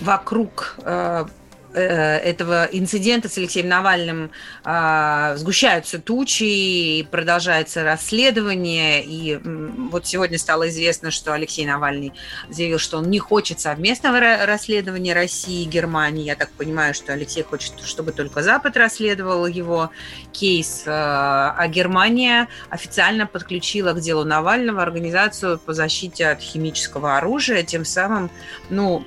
вокруг 0.00 0.78
Э, 0.86 1.26
этого 1.78 2.68
инцидента 2.72 3.28
с 3.28 3.38
Алексеем 3.38 3.68
Навальным 3.68 4.30
э, 4.64 5.34
сгущаются 5.36 5.98
тучи, 5.98 7.06
продолжается 7.10 7.82
расследование. 7.84 9.04
И 9.04 9.38
вот 9.90 10.06
сегодня 10.06 10.38
стало 10.38 10.68
известно, 10.68 11.10
что 11.10 11.32
Алексей 11.32 11.66
Навальный 11.66 12.12
заявил, 12.48 12.78
что 12.78 12.98
он 12.98 13.10
не 13.10 13.18
хочет 13.18 13.60
совместного 13.60 14.20
расследования 14.46 15.14
России 15.14 15.62
и 15.62 15.68
Германии. 15.68 16.24
Я 16.24 16.36
так 16.36 16.50
понимаю, 16.50 16.94
что 16.94 17.12
Алексей 17.12 17.42
хочет, 17.42 17.80
чтобы 17.84 18.12
только 18.12 18.42
Запад 18.42 18.76
расследовал 18.76 19.46
его 19.46 19.90
кейс. 20.32 20.84
Э, 20.86 20.90
а 20.90 21.66
Германия 21.68 22.48
официально 22.70 23.26
подключила 23.26 23.92
к 23.92 24.00
делу 24.00 24.24
Навального 24.24 24.82
организацию 24.82 25.58
по 25.58 25.72
защите 25.72 26.28
от 26.28 26.40
химического 26.40 27.16
оружия, 27.16 27.62
тем 27.62 27.84
самым 27.84 28.30
ну, 28.70 29.04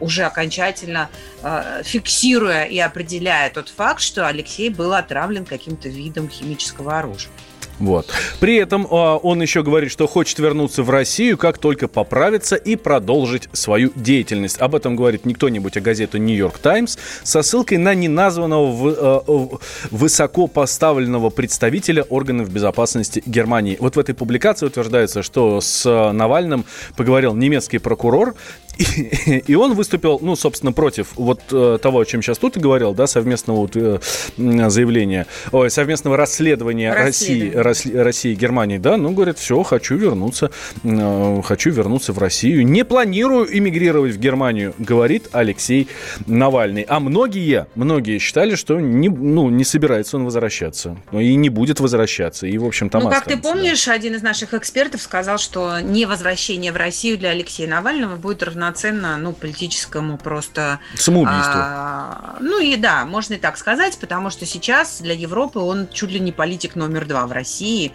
уже 0.00 0.24
окончательно 0.24 1.08
э, 1.42 1.82
фиксируя 1.98 2.64
и 2.64 2.78
определяя 2.78 3.50
тот 3.50 3.68
факт, 3.68 4.00
что 4.00 4.28
Алексей 4.28 4.70
был 4.70 4.92
отравлен 4.92 5.44
каким-то 5.44 5.88
видом 5.88 6.28
химического 6.28 6.98
оружия. 6.98 7.32
Вот. 7.80 8.10
При 8.40 8.56
этом 8.56 8.86
э, 8.86 8.88
он 8.88 9.40
еще 9.40 9.62
говорит, 9.62 9.92
что 9.92 10.06
хочет 10.06 10.38
вернуться 10.38 10.82
в 10.82 10.90
Россию, 10.90 11.38
как 11.38 11.58
только 11.58 11.86
поправиться 11.86 12.56
и 12.56 12.74
продолжить 12.74 13.48
свою 13.52 13.92
деятельность. 13.94 14.58
Об 14.58 14.74
этом 14.74 14.96
говорит 14.96 15.24
не 15.24 15.34
кто-нибудь, 15.34 15.76
а 15.76 15.80
газета 15.80 16.18
«Нью-Йорк 16.18 16.58
Таймс» 16.58 16.98
со 17.22 17.42
ссылкой 17.42 17.78
на 17.78 17.94
неназванного 17.94 19.22
э, 19.22 19.58
высоко 19.92 20.48
поставленного 20.48 21.30
представителя 21.30 22.02
органов 22.02 22.50
безопасности 22.50 23.22
Германии. 23.26 23.76
Вот 23.78 23.94
в 23.94 23.98
этой 23.98 24.14
публикации 24.14 24.66
утверждается, 24.66 25.22
что 25.22 25.60
с 25.60 25.84
Навальным 26.12 26.64
поговорил 26.96 27.34
немецкий 27.34 27.78
прокурор, 27.78 28.34
и, 28.78 29.42
и 29.46 29.54
он 29.54 29.74
выступил, 29.74 30.18
ну, 30.22 30.36
собственно, 30.36 30.72
против 30.72 31.08
вот 31.16 31.40
э, 31.50 31.78
того, 31.82 32.00
о 32.00 32.04
чем 32.04 32.22
сейчас 32.22 32.38
тут 32.38 32.56
и 32.56 32.60
говорил, 32.60 32.94
да, 32.94 33.06
совместного 33.06 33.58
вот, 33.58 33.76
э, 33.76 33.98
заявления, 34.36 35.26
ой, 35.52 35.70
совместного 35.70 36.16
расследования 36.16 36.92
России, 36.92 37.50
России, 37.52 37.92
России 37.92 38.32
и 38.32 38.34
Германии, 38.34 38.78
да, 38.78 38.96
ну, 38.96 39.10
говорит, 39.10 39.38
все, 39.38 39.62
хочу 39.62 39.96
вернуться, 39.96 40.50
э, 40.84 41.42
хочу 41.44 41.70
вернуться 41.70 42.12
в 42.12 42.18
Россию, 42.18 42.64
не 42.64 42.84
планирую 42.84 43.56
эмигрировать 43.56 44.12
в 44.12 44.18
Германию, 44.18 44.74
говорит 44.78 45.28
Алексей 45.32 45.88
Навальный. 46.26 46.82
А 46.82 47.00
многие, 47.00 47.66
многие 47.74 48.18
считали, 48.18 48.54
что 48.54 48.78
не, 48.78 49.08
ну, 49.08 49.50
не 49.50 49.64
собирается 49.64 50.16
он 50.16 50.24
возвращаться, 50.24 50.96
ну, 51.10 51.20
и 51.20 51.34
не 51.34 51.48
будет 51.48 51.80
возвращаться, 51.80 52.46
и, 52.46 52.56
в 52.58 52.64
общем, 52.64 52.90
там 52.90 53.02
Ну, 53.02 53.10
как 53.10 53.24
ты 53.24 53.36
помнишь, 53.36 53.86
да. 53.86 53.92
один 53.92 54.14
из 54.14 54.22
наших 54.22 54.54
экспертов 54.54 55.02
сказал, 55.02 55.38
что 55.38 55.80
не 55.80 56.06
возвращение 56.06 56.72
в 56.72 56.76
Россию 56.76 57.18
для 57.18 57.30
Алексея 57.30 57.68
Навального 57.68 58.16
будет 58.16 58.42
равно 58.42 58.67
равноценно 58.68 59.16
ну, 59.16 59.32
политическому 59.32 60.18
просто... 60.18 60.80
Самоубийству. 60.94 61.52
А, 61.54 62.36
ну 62.40 62.60
и 62.60 62.76
да, 62.76 63.04
можно 63.04 63.34
и 63.34 63.38
так 63.38 63.56
сказать, 63.56 63.98
потому 63.98 64.30
что 64.30 64.46
сейчас 64.46 65.00
для 65.00 65.14
Европы 65.14 65.58
он 65.58 65.88
чуть 65.88 66.10
ли 66.10 66.20
не 66.20 66.32
политик 66.32 66.76
номер 66.76 67.06
два 67.06 67.26
в 67.26 67.32
России. 67.32 67.92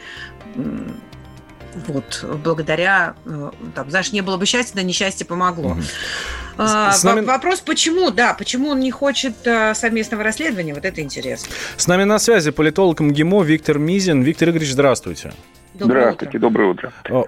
Вот, 1.87 2.23
благодаря, 2.43 3.15
э, 3.25 3.51
там, 3.73 3.89
знаешь, 3.89 4.11
не 4.11 4.21
было 4.21 4.37
бы 4.37 4.45
счастья, 4.45 4.75
да 4.75 4.83
несчастье 4.83 5.25
помогло. 5.25 5.71
Угу. 5.71 5.81
А, 6.59 6.91
с 6.91 7.03
нами... 7.03 7.21
Вопрос, 7.21 7.61
почему, 7.61 8.11
да, 8.11 8.35
почему 8.35 8.69
он 8.69 8.79
не 8.79 8.91
хочет 8.91 9.35
а, 9.47 9.73
совместного 9.73 10.23
расследования, 10.23 10.75
вот 10.75 10.85
это 10.85 11.01
интересно. 11.01 11.51
С 11.75 11.87
нами 11.87 12.03
на 12.03 12.19
связи 12.19 12.51
политолог 12.51 12.99
МГИМО 12.99 13.41
Виктор 13.41 13.79
Мизин. 13.79 14.21
Виктор 14.21 14.49
Игоревич, 14.49 14.73
здравствуйте. 14.73 15.33
Доброе 15.73 16.01
Здравствуйте, 16.01 16.37
утро. 16.37 16.39
доброе 16.39 16.69
утро. 16.69 16.93
А, 17.09 17.23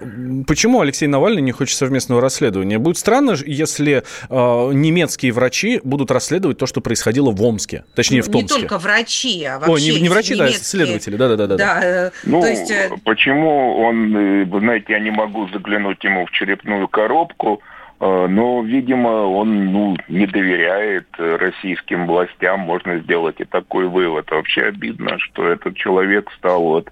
почему 0.46 0.82
Алексей 0.82 1.08
Навальный 1.08 1.42
не 1.42 1.52
хочет 1.52 1.78
совместного 1.78 2.22
расследования? 2.22 2.78
Будет 2.78 2.98
странно, 2.98 3.36
если 3.44 4.04
э, 4.30 4.74
немецкие 4.74 5.32
врачи 5.32 5.82
будут 5.84 6.12
расследовать 6.12 6.60
то, 6.60 6.68
что 6.68 6.82
происходило 6.82 7.32
в 7.32 7.42
Омске, 7.42 7.86
точнее 7.96 8.22
в 8.22 8.30
Томске. 8.30 8.56
Не 8.56 8.62
только 8.62 8.78
врачи, 8.78 9.44
а 9.46 9.60
вообще 9.60 9.74
О, 9.74 9.78
не, 9.78 10.02
не 10.02 10.10
врачи, 10.10 10.36
немецкие... 10.36 10.60
да, 10.60 10.64
следователи, 10.64 11.16
да-да-да. 11.16 11.58
Да, 11.58 11.80
э, 11.84 12.12
ну, 12.24 12.42
то 12.42 12.48
есть... 12.48 12.70
Э, 12.70 12.92
почему 13.04 13.80
он, 13.80 14.16
э, 14.16 14.46
вы 14.46 14.60
знаете, 14.60 14.94
я 14.94 15.00
не 15.00 15.12
могу 15.12 15.48
заглянуть 15.50 16.04
ему 16.04 16.26
в 16.28 16.32
черепную 16.32 16.88
коробку, 16.88 17.62
но, 17.98 18.62
видимо, 18.62 19.08
он 19.08 19.72
ну, 19.72 19.98
не 20.10 20.28
доверяет 20.28 21.08
российским 21.18 22.06
властям, 22.08 22.60
можно 22.60 23.00
сделать 23.00 23.38
и 23.40 23.46
такой 23.46 23.88
вывод. 23.88 24.30
Вообще 24.30 24.64
обидно, 24.64 25.18
что 25.18 25.48
этот 25.48 25.78
человек 25.78 26.30
стал 26.38 26.62
вот 26.62 26.92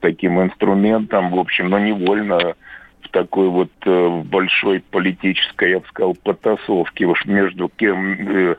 таким 0.00 0.42
инструментом, 0.42 1.30
в 1.30 1.38
общем, 1.38 1.68
но 1.68 1.78
невольно 1.78 2.54
в 3.02 3.08
такой 3.10 3.48
вот 3.48 3.70
э, 3.86 4.22
большой 4.24 4.80
политической, 4.80 5.70
я 5.70 5.78
бы 5.80 5.86
сказал, 5.88 6.16
потасовке 6.22 7.06
уж 7.06 7.24
между 7.26 7.68
кем, 7.68 8.14
э, 8.14 8.56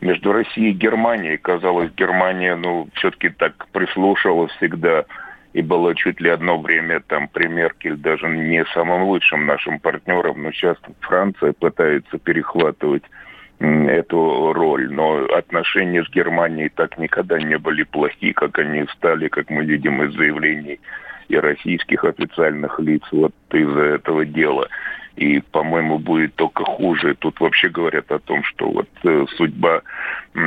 между 0.00 0.32
Россией 0.32 0.70
и 0.70 0.76
Германией. 0.76 1.36
Казалось, 1.36 1.90
Германия, 1.96 2.56
ну, 2.56 2.88
все-таки 2.94 3.28
так 3.28 3.68
прислушивалась 3.72 4.52
всегда 4.52 5.04
и 5.52 5.60
было 5.60 5.94
чуть 5.94 6.20
ли 6.20 6.30
одно 6.30 6.58
время 6.58 7.00
там 7.00 7.28
при 7.28 7.46
Меркель 7.46 7.96
даже 7.96 8.26
не 8.28 8.64
самым 8.66 9.02
лучшим 9.02 9.46
нашим 9.46 9.78
партнером, 9.78 10.42
но 10.42 10.52
сейчас 10.52 10.76
Франция 11.00 11.52
пытается 11.52 12.18
перехватывать 12.18 13.04
эту 13.60 14.52
роль. 14.52 14.92
Но 14.92 15.24
отношения 15.26 16.04
с 16.04 16.10
Германией 16.10 16.68
так 16.68 16.98
никогда 16.98 17.38
не 17.38 17.58
были 17.58 17.84
плохи, 17.84 18.32
как 18.32 18.58
они 18.58 18.86
стали, 18.94 19.28
как 19.28 19.50
мы 19.50 19.64
видим 19.64 20.02
из 20.02 20.14
заявлений 20.14 20.80
и 21.28 21.36
российских 21.36 22.04
официальных 22.04 22.78
лиц 22.78 23.02
вот 23.10 23.32
из-за 23.52 23.80
этого 23.80 24.24
дела 24.24 24.68
и, 25.16 25.40
по-моему, 25.40 25.98
будет 25.98 26.34
только 26.36 26.64
хуже. 26.64 27.14
Тут 27.14 27.40
вообще 27.40 27.68
говорят 27.68 28.10
о 28.10 28.18
том, 28.18 28.42
что 28.44 28.70
вот 28.70 28.88
э, 29.04 29.26
судьба 29.36 29.82
э, 30.34 30.38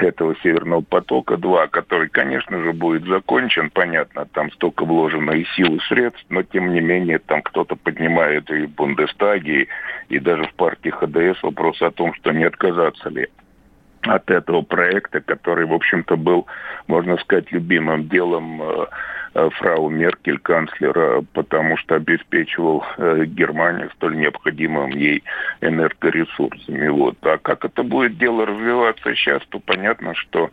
этого 0.00 0.36
Северного 0.42 0.82
потока-2, 0.82 1.68
который, 1.68 2.08
конечно 2.08 2.62
же, 2.62 2.72
будет 2.72 3.04
закончен, 3.04 3.70
понятно, 3.70 4.26
там 4.26 4.50
столько 4.52 4.84
вложено 4.84 5.32
и 5.32 5.44
сил, 5.56 5.76
и 5.76 5.80
средств, 5.80 6.24
но, 6.28 6.42
тем 6.42 6.72
не 6.72 6.80
менее, 6.80 7.18
там 7.18 7.42
кто-то 7.42 7.76
поднимает 7.76 8.50
и 8.50 8.66
в 8.66 8.70
Бундестаге, 8.70 9.68
и, 10.08 10.18
даже 10.18 10.44
в 10.44 10.54
партии 10.54 10.90
ХДС 10.90 11.42
вопрос 11.42 11.82
о 11.82 11.90
том, 11.90 12.14
что 12.14 12.32
не 12.32 12.44
отказаться 12.44 13.08
ли 13.08 13.28
от 14.02 14.30
этого 14.30 14.62
проекта, 14.62 15.20
который, 15.20 15.66
в 15.66 15.72
общем-то, 15.72 16.16
был, 16.16 16.46
можно 16.86 17.16
сказать, 17.18 17.52
любимым 17.52 18.08
делом 18.08 18.62
э, 18.62 18.86
э, 19.34 19.50
фрау 19.50 19.90
Меркель, 19.90 20.38
канцлера, 20.38 21.24
потому 21.32 21.76
что 21.76 21.94
обеспечивал 21.94 22.84
э, 22.98 23.24
Германию 23.26 23.90
столь 23.96 24.16
необходимым 24.16 24.90
ей 24.90 25.22
энергоресурсами. 25.60 26.88
Вот. 26.88 27.16
А 27.22 27.38
как 27.38 27.64
это 27.64 27.82
будет 27.82 28.18
дело 28.18 28.44
развиваться 28.46 29.14
сейчас, 29.14 29.42
то 29.48 29.60
понятно, 29.60 30.14
что 30.14 30.50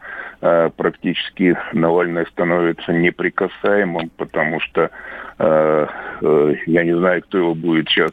практически 0.78 1.58
Навальный 1.74 2.26
становится 2.28 2.94
неприкасаемым, 2.94 4.10
потому 4.16 4.62
что 4.62 4.90
я 5.38 6.84
не 6.86 6.98
знаю, 6.98 7.22
кто 7.24 7.40
его 7.40 7.56
будет 7.56 7.90
сейчас 7.90 8.12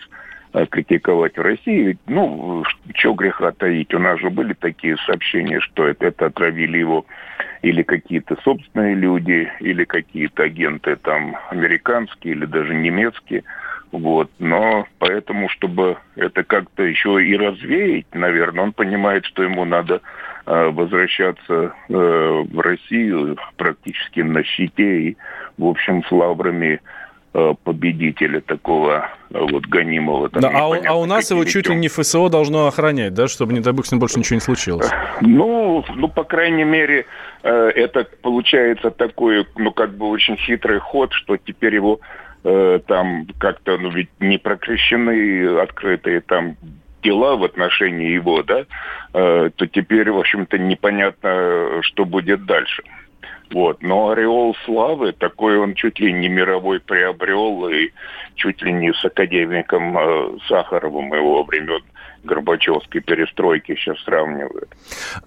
критиковать 0.65 1.37
в 1.37 1.43
России. 1.43 1.99
Ну, 2.07 2.65
что 2.95 3.13
греха 3.13 3.53
таить. 3.53 3.93
У 3.93 3.99
нас 3.99 4.19
же 4.21 4.31
были 4.31 4.55
такие 4.55 4.97
сообщения, 5.07 5.61
что 5.61 5.87
это, 5.87 6.07
это 6.07 6.27
отравили 6.27 6.79
его 6.79 7.05
или 7.63 7.83
какие-то 7.83 8.37
собственные 8.43 8.95
люди, 8.95 9.51
или 9.61 9.85
какие-то 9.85 10.45
агенты 10.45 10.97
там 10.97 11.37
американские 11.51 12.35
или 12.35 12.47
даже 12.47 12.75
немецкие. 12.75 13.43
Вот. 13.93 14.31
Но 14.39 14.87
поэтому, 14.99 15.49
чтобы 15.49 15.97
это 16.17 16.45
как-то 16.45 16.83
еще 16.83 17.25
и 17.25 17.37
развеять, 17.37 18.07
наверное, 18.15 18.65
он 18.65 18.73
понимает, 18.73 19.25
что 19.25 19.43
ему 19.43 19.65
надо 19.65 20.01
э, 20.47 20.69
возвращаться 20.71 21.73
э, 21.89 21.93
в 21.93 22.61
Россию 22.61 23.37
практически 23.57 24.21
на 24.21 24.43
щите 24.43 25.01
и, 25.01 25.17
в 25.57 25.67
общем, 25.67 26.05
с 26.05 26.13
лаврами 26.13 26.75
э, 26.75 26.79
победителя 27.65 28.41
такого 28.41 29.11
э, 29.31 29.39
вот 29.39 29.67
гонимого. 29.67 30.29
Там, 30.29 30.43
да, 30.43 30.51
а, 30.51 30.75
а 30.87 30.95
у 30.95 31.07
нас 31.07 31.31
его 31.31 31.45
чуть 31.45 31.69
ли 31.69 31.75
не 31.75 31.89
ФСО 31.89 32.29
должно 32.29 32.67
охранять, 32.67 33.15
да, 33.15 33.29
чтобы, 33.29 33.53
не 33.53 33.61
дай 33.61 33.73
бог, 33.73 33.87
с 33.87 33.93
ним 33.93 34.01
больше 34.01 34.19
ничего 34.19 34.37
не 34.37 34.41
случилось? 34.41 34.91
Ну, 35.21 35.85
ну, 35.95 36.09
по 36.09 36.25
крайней 36.25 36.65
мере, 36.65 37.07
э, 37.43 37.51
это 37.75 38.07
получается 38.23 38.91
такой, 38.91 39.47
ну, 39.57 39.73
как 39.73 39.97
бы 39.97 40.09
очень 40.09 40.37
хитрый 40.37 40.79
ход, 40.79 41.13
что 41.13 41.37
теперь 41.37 41.75
его 41.75 42.01
Э, 42.49 42.79
там 42.87 43.27
как-то, 43.41 43.77
ну 43.77 43.91
ведь 43.91 44.09
не 44.21 44.39
прокрещены 44.39 45.59
открытые 45.59 46.21
там 46.21 46.57
дела 47.03 47.35
в 47.35 47.43
отношении 47.43 48.11
его, 48.11 48.45
да, 48.45 48.67
э, 49.15 49.51
то 49.53 49.67
теперь, 49.67 50.13
в 50.13 50.19
общем-то, 50.19 50.57
непонятно, 50.57 51.81
что 51.83 52.05
будет 52.05 52.47
дальше. 52.47 52.85
Вот. 53.53 53.83
Но 53.83 54.11
ореол 54.11 54.57
славы, 54.65 55.13
такой 55.13 55.59
он 55.59 55.75
чуть 55.75 56.01
ли 56.01 56.13
не 56.13 56.29
мировой 56.29 56.81
приобрел, 56.81 57.69
и 57.69 57.91
чуть 58.35 58.63
ли 58.63 58.73
не 58.73 58.93
с 58.93 59.05
академиком 59.05 59.97
э, 59.97 60.39
Сахаровым 60.49 61.13
его 61.15 61.43
времен 61.45 61.83
Горбачевской 62.27 63.01
перестройки 63.01 63.77
сейчас 63.77 63.99
сравнивают. 64.03 64.69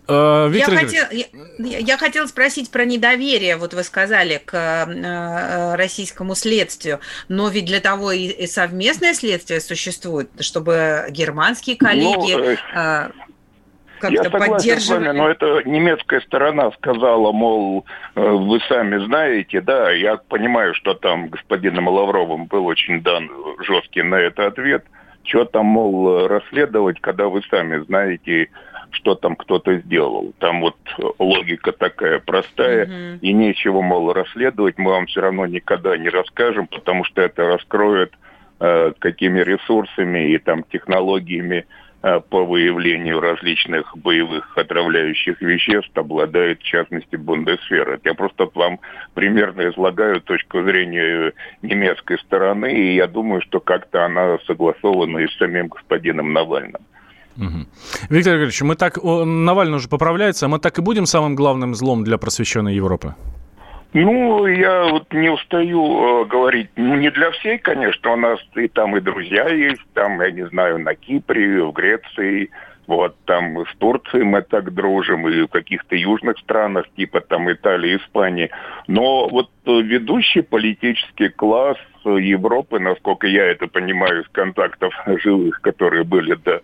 Э, 0.08 0.48
Виктор 0.50 0.74
я, 0.74 0.80
хотел, 0.80 1.06
я, 1.10 1.78
я 1.80 1.98
хотела 1.98 2.28
спросить 2.28 2.70
про 2.72 2.86
недоверие, 2.86 3.58
вот 3.58 3.74
вы 3.74 3.84
сказали, 3.84 4.42
к 4.44 4.54
э, 4.54 5.76
российскому 5.76 6.36
следствию, 6.36 7.00
но 7.30 7.50
ведь 7.50 7.66
для 7.66 7.80
того 7.80 8.12
и 8.12 8.46
совместное 8.46 9.14
следствие 9.14 9.62
существует, 9.62 10.30
чтобы 10.40 11.06
германские 11.10 11.78
коллеги... 11.78 12.34
Ну, 12.34 12.80
э, 12.80 13.10
я 14.04 14.24
согласен 14.24 14.80
с 14.80 14.90
вами, 14.90 15.10
но 15.10 15.30
это 15.30 15.62
немецкая 15.66 16.22
сторона 16.22 16.72
сказала, 16.72 17.32
мол, 17.32 17.86
вы 18.16 18.60
сами 18.68 19.04
знаете, 19.06 19.62
да, 19.62 19.92
я 19.92 20.18
понимаю, 20.18 20.74
что 20.74 20.94
там 20.94 21.30
господином 21.30 21.88
Лавровым 21.88 22.46
был 22.46 22.66
очень 22.66 23.02
дан 23.02 23.30
жесткий 23.60 24.04
на 24.04 24.16
это 24.16 24.48
ответ– 24.48 24.84
что 25.30 25.46
там, 25.46 25.68
мол, 25.68 26.28
расследовать, 26.28 27.00
когда 27.00 27.28
вы 27.28 27.42
сами 27.50 27.84
знаете, 27.86 28.50
что 28.92 29.16
там 29.16 29.36
кто-то 29.36 29.78
сделал. 29.80 30.34
Там 30.40 30.62
вот 30.62 30.78
логика 31.20 31.72
такая 31.72 32.20
простая, 32.20 32.86
mm-hmm. 32.86 33.20
и 33.22 33.34
нечего, 33.34 33.82
мол, 33.82 34.12
расследовать, 34.14 34.78
мы 34.78 34.92
вам 34.92 35.06
все 35.06 35.22
равно 35.22 35.46
никогда 35.46 35.98
не 35.98 36.10
расскажем, 36.10 36.68
потому 36.68 37.04
что 37.04 37.22
это 37.22 37.46
раскроет, 37.46 38.14
э, 38.60 38.94
какими 38.98 39.42
ресурсами 39.42 40.32
и 40.32 40.38
там 40.40 40.64
технологиями 40.64 41.58
Э, 41.60 41.80
по 42.02 42.46
выявлению 42.46 43.20
различных 43.20 43.96
боевых 43.98 44.58
отравляющих 44.58 45.42
веществ 45.42 45.92
обладает, 45.96 46.62
в 46.62 46.64
частности, 46.64 47.18
Бундесвера. 47.18 48.00
Я 48.04 48.14
просто 48.14 48.50
вам 48.54 48.80
примерно 49.14 49.70
излагаю 49.70 50.22
точку 50.22 50.64
зрения 50.64 51.34
немецкой 51.62 52.18
стороны, 52.20 52.74
и 52.74 52.96
я 52.96 53.08
думаю, 53.08 53.42
что 53.42 53.60
как-то 53.60 54.06
она 54.06 54.38
согласована 54.48 55.20
и 55.20 55.28
с 55.28 55.38
самим 55.38 55.68
господином 55.68 56.32
Навальным. 56.32 56.82
Угу. 57.38 57.66
Виктор 58.10 58.34
Григорьевич, 58.34 58.62
мы 58.62 58.76
так, 58.76 58.98
Навальный 59.04 59.78
уже 59.78 59.90
поправляется, 59.90 60.46
а 60.46 60.50
мы 60.50 60.60
так 60.60 60.78
и 60.78 60.82
будем 60.82 61.06
самым 61.06 61.36
главным 61.36 61.76
злом 61.76 62.04
для 62.04 62.18
просвещенной 62.18 62.76
Европы? 62.76 63.16
Ну, 63.92 64.46
я 64.46 64.84
вот 64.84 65.12
не 65.14 65.30
устаю 65.30 66.22
э, 66.22 66.26
говорить, 66.26 66.70
ну, 66.76 66.96
не 66.96 67.10
для 67.10 67.32
всей, 67.32 67.58
конечно, 67.58 68.14
у 68.14 68.16
нас 68.18 68.40
и 68.56 68.68
там 68.68 68.96
и 68.96 69.02
друзья 69.02 69.50
есть, 69.50 69.82
там, 69.96 70.22
я 70.22 70.30
не 70.30 70.46
знаю, 70.48 70.78
на 70.78 70.94
Кипре, 70.94 71.64
в 71.64 71.72
Греции, 71.72 72.52
вот 72.86 73.16
там 73.26 73.66
с 73.66 73.76
Турцией 73.78 74.24
мы 74.24 74.44
так 74.44 74.74
дружим, 74.74 75.28
и 75.28 75.42
в 75.42 75.48
каких-то 75.48 75.96
южных 75.96 76.38
странах, 76.38 76.86
типа 76.98 77.22
там 77.22 77.52
Италии, 77.52 77.98
Испании. 77.98 78.52
Но 78.88 79.28
вот 79.28 79.50
ведущий 79.66 80.42
политический 80.42 81.30
класс 81.30 81.78
Европы, 82.04 82.80
насколько 82.80 83.26
я 83.26 83.46
это 83.46 83.68
понимаю 83.68 84.22
из 84.22 84.28
контактов 84.30 84.94
живых, 85.24 85.62
которые 85.62 86.04
были 86.04 86.36
до 86.36 86.62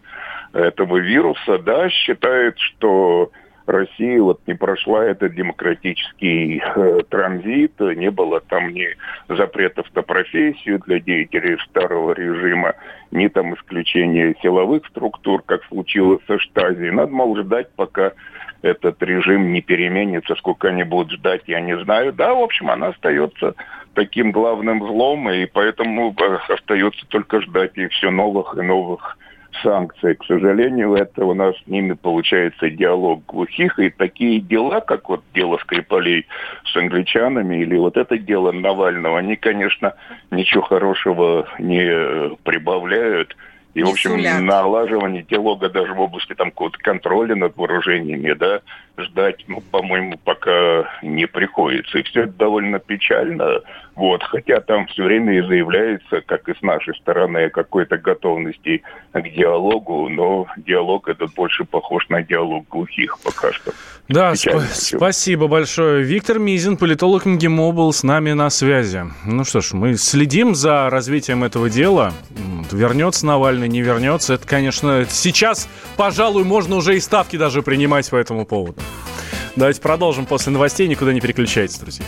этого 0.53 0.97
вируса, 0.97 1.57
да, 1.57 1.89
считает, 1.89 2.57
что 2.59 3.31
Россия 3.65 4.21
вот 4.21 4.41
не 4.47 4.53
прошла 4.53 5.05
этот 5.05 5.33
демократический 5.33 6.61
э, 6.63 6.99
транзит, 7.09 7.79
не 7.79 8.11
было 8.11 8.39
там 8.41 8.69
ни 8.69 8.87
запретов 9.27 9.87
на 9.95 10.03
профессию 10.03 10.79
для 10.85 10.99
деятелей 10.99 11.57
старого 11.69 12.13
режима, 12.13 12.75
ни 13.11 13.27
там 13.27 13.55
исключения 13.55 14.35
силовых 14.41 14.85
структур, 14.87 15.41
как 15.43 15.63
случилось 15.65 16.21
со 16.27 16.37
Штази. 16.37 16.89
Надо, 16.89 17.11
мол, 17.11 17.35
ждать, 17.37 17.69
пока 17.75 18.13
этот 18.61 19.01
режим 19.03 19.51
не 19.51 19.61
переменится, 19.61 20.35
сколько 20.35 20.69
они 20.69 20.83
будут 20.83 21.13
ждать, 21.13 21.43
я 21.47 21.59
не 21.59 21.77
знаю. 21.83 22.13
Да, 22.13 22.33
в 22.33 22.41
общем, 22.41 22.69
она 22.69 22.87
остается 22.87 23.55
таким 23.93 24.31
главным 24.31 24.85
злом, 24.85 25.29
и 25.29 25.45
поэтому 25.45 26.15
э, 26.19 26.37
остается 26.53 27.05
только 27.07 27.41
ждать 27.41 27.77
и 27.77 27.87
все 27.87 28.11
новых 28.11 28.55
и 28.57 28.61
новых 28.61 29.17
санкции. 29.63 30.13
К 30.13 30.25
сожалению, 30.25 30.95
это 30.95 31.25
у 31.25 31.33
нас 31.33 31.55
с 31.57 31.67
ними 31.67 31.93
получается 31.93 32.69
диалог 32.69 33.25
глухих. 33.25 33.79
И 33.79 33.89
такие 33.89 34.39
дела, 34.39 34.81
как 34.81 35.09
вот 35.09 35.23
дело 35.33 35.57
Скрипалей 35.57 36.25
с 36.65 36.75
англичанами 36.75 37.57
или 37.57 37.77
вот 37.77 37.97
это 37.97 38.17
дело 38.17 38.51
Навального, 38.51 39.19
они, 39.19 39.35
конечно, 39.35 39.93
ничего 40.31 40.63
хорошего 40.63 41.47
не 41.59 42.35
прибавляют. 42.43 43.35
И, 43.75 43.83
в 43.83 43.89
общем, 43.89 44.11
сулят. 44.11 44.41
налаживание 44.41 45.21
диалога 45.23 45.69
даже 45.69 45.93
в 45.93 45.99
области 45.99 46.33
там 46.33 46.49
какого-то 46.49 46.77
контроля 46.77 47.35
над 47.35 47.57
вооружениями, 47.57 48.31
да, 48.31 48.61
ждать, 48.97 49.43
ну, 49.47 49.59
по-моему, 49.59 50.17
пока 50.23 50.89
не 51.03 51.27
приходится. 51.27 51.99
И 51.99 52.03
все 52.03 52.21
это 52.21 52.31
довольно 52.31 52.79
печально. 52.79 53.61
Вот, 53.95 54.23
хотя 54.23 54.59
там 54.59 54.87
все 54.87 55.03
время 55.03 55.37
и 55.37 55.41
заявляется, 55.41 56.21
как 56.25 56.49
и 56.49 56.53
с 56.53 56.61
нашей 56.61 56.93
стороны, 56.95 57.45
о 57.45 57.49
какой-то 57.49 57.97
готовности 57.97 58.83
к 59.13 59.21
диалогу, 59.21 60.09
но 60.09 60.47
диалог 60.57 61.07
этот 61.07 61.33
больше 61.33 61.63
похож 61.63 62.09
на 62.09 62.21
диалог 62.21 62.67
глухих 62.69 63.17
пока 63.23 63.53
что. 63.53 63.71
Да, 64.09 64.33
сп- 64.33 64.61
спасибо 64.73 65.47
большое. 65.47 66.03
Виктор 66.03 66.39
Мизин, 66.39 66.75
политолог 66.75 67.25
МГИМО, 67.25 67.71
был 67.71 67.93
с 67.93 68.03
нами 68.03 68.33
на 68.33 68.49
связи. 68.49 69.03
Ну 69.25 69.45
что 69.45 69.61
ж, 69.61 69.71
мы 69.71 69.95
следим 69.95 70.55
за 70.55 70.89
развитием 70.89 71.45
этого 71.45 71.69
дела. 71.69 72.11
Вернется 72.71 73.25
Навальный, 73.25 73.69
не 73.69 73.81
вернется. 73.81 74.33
Это, 74.33 74.45
конечно, 74.45 75.05
сейчас, 75.09 75.69
пожалуй, 75.95 76.43
можно 76.43 76.75
уже 76.75 76.97
и 76.97 76.99
ставки 76.99 77.37
даже 77.37 77.63
принимать 77.63 78.09
по 78.09 78.17
этому 78.17 78.45
поводу. 78.45 78.81
Давайте 79.55 79.81
продолжим 79.81 80.25
после 80.25 80.51
новостей. 80.51 80.87
Никуда 80.87 81.13
не 81.13 81.21
переключайтесь, 81.21 81.79
друзья. 81.79 82.05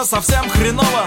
Что-то 0.00 0.04
совсем 0.04 0.48
хреново. 0.50 1.06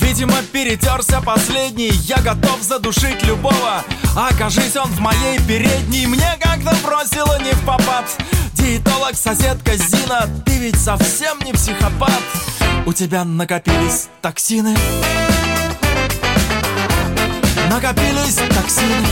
Видимо, 0.00 0.36
перетерся 0.52 1.20
последний 1.20 1.90
Я 2.04 2.18
готов 2.18 2.62
задушить 2.62 3.22
любого. 3.24 3.82
Окажись 4.16 4.76
он 4.76 4.90
в 4.90 5.00
моей 5.00 5.38
передней 5.40 6.06
Мне 6.06 6.38
как-то 6.40 6.74
бросило 6.84 7.38
не 7.42 7.52
в 7.52 7.64
попад. 7.64 8.04
Диетолог, 8.54 9.14
соседка 9.14 9.76
Зина 9.76 10.28
Ты 10.46 10.52
ведь 10.58 10.80
совсем 10.80 11.38
не 11.44 11.52
психопат. 11.52 12.22
У 12.86 12.92
тебя 12.92 13.24
накопились 13.24 14.08
токсины. 14.22 14.76
Накопились 17.68 18.40
токсины. 18.54 19.06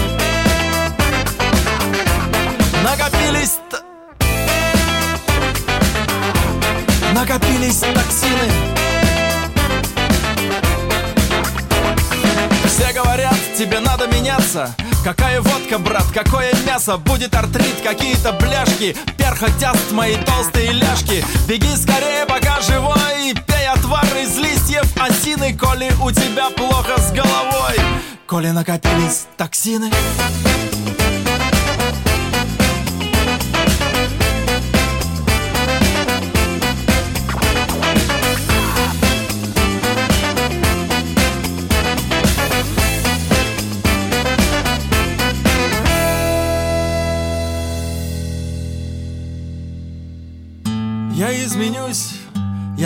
Накопились 2.82 3.58
Накопились 7.12 7.80
токсины 7.80 8.77
Все 12.78 12.92
говорят, 12.92 13.34
тебе 13.56 13.80
надо 13.80 14.06
меняться. 14.06 14.72
Какая 15.02 15.40
водка, 15.40 15.80
брат, 15.80 16.04
какое 16.14 16.52
мясо? 16.64 16.96
Будет 16.96 17.34
артрит, 17.34 17.80
какие-то 17.82 18.32
бляшки. 18.34 18.96
Перха 19.16 19.48
даст 19.60 19.90
мои 19.90 20.14
толстые 20.24 20.70
ляжки. 20.70 21.24
Беги 21.48 21.74
скорее, 21.74 22.24
пока 22.26 22.60
живой. 22.60 23.34
Пей 23.48 23.68
отвар 23.68 24.06
из 24.22 24.38
листьев 24.38 24.86
осины 24.96 25.56
Коли 25.56 25.90
у 26.00 26.12
тебя 26.12 26.50
плохо 26.50 27.00
с 27.00 27.10
головой. 27.10 27.80
Коли 28.26 28.50
накопились 28.50 29.26
токсины 29.36 29.90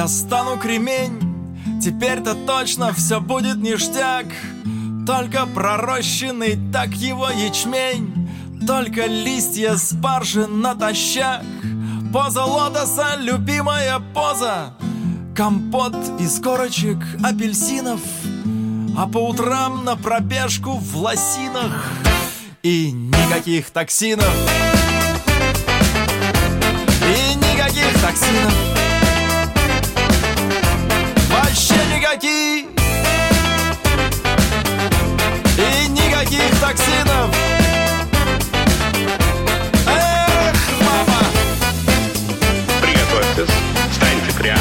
я 0.02 0.08
стану 0.08 0.58
кремень. 0.58 1.20
Теперь-то 1.80 2.34
точно 2.34 2.92
все 2.92 3.20
будет 3.20 3.58
ништяк. 3.58 4.26
Только 5.06 5.46
пророщенный 5.46 6.58
так 6.72 6.88
его 6.88 7.30
ячмень. 7.30 8.28
Только 8.66 9.06
листья 9.06 9.76
спаржи 9.76 10.48
натощак. 10.48 11.44
Поза 12.12 12.44
лотоса, 12.44 13.14
любимая 13.16 14.00
поза. 14.12 14.74
Компот 15.36 15.94
из 16.18 16.40
корочек 16.40 16.98
апельсинов. 17.22 18.00
А 18.98 19.06
по 19.06 19.18
утрам 19.18 19.84
на 19.84 19.94
пробежку 19.94 20.78
в 20.78 20.96
лосинах. 20.96 21.86
И 22.64 22.90
никаких 22.90 23.70
токсинов. 23.70 24.34
И 27.02 27.34
никаких 27.36 27.92
токсинов 28.02 28.71
никаких 32.12 32.66
И 35.56 35.88
никаких 35.88 36.60
токсинов 36.60 37.34
Эх, 39.86 40.54
мама 40.80 41.18
Приготовьтесь, 42.82 43.54
встаньте 43.90 44.32
прямо. 44.38 44.60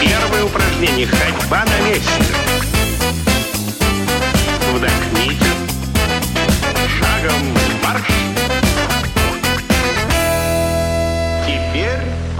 Первое 0.00 0.44
упражнение– 0.44 1.06
ходьба 1.08 1.64
на 1.64 1.88
месте. 1.88 2.34
Вдохните. 4.72 5.46
Шагом 6.98 7.42
марш. 7.82 8.33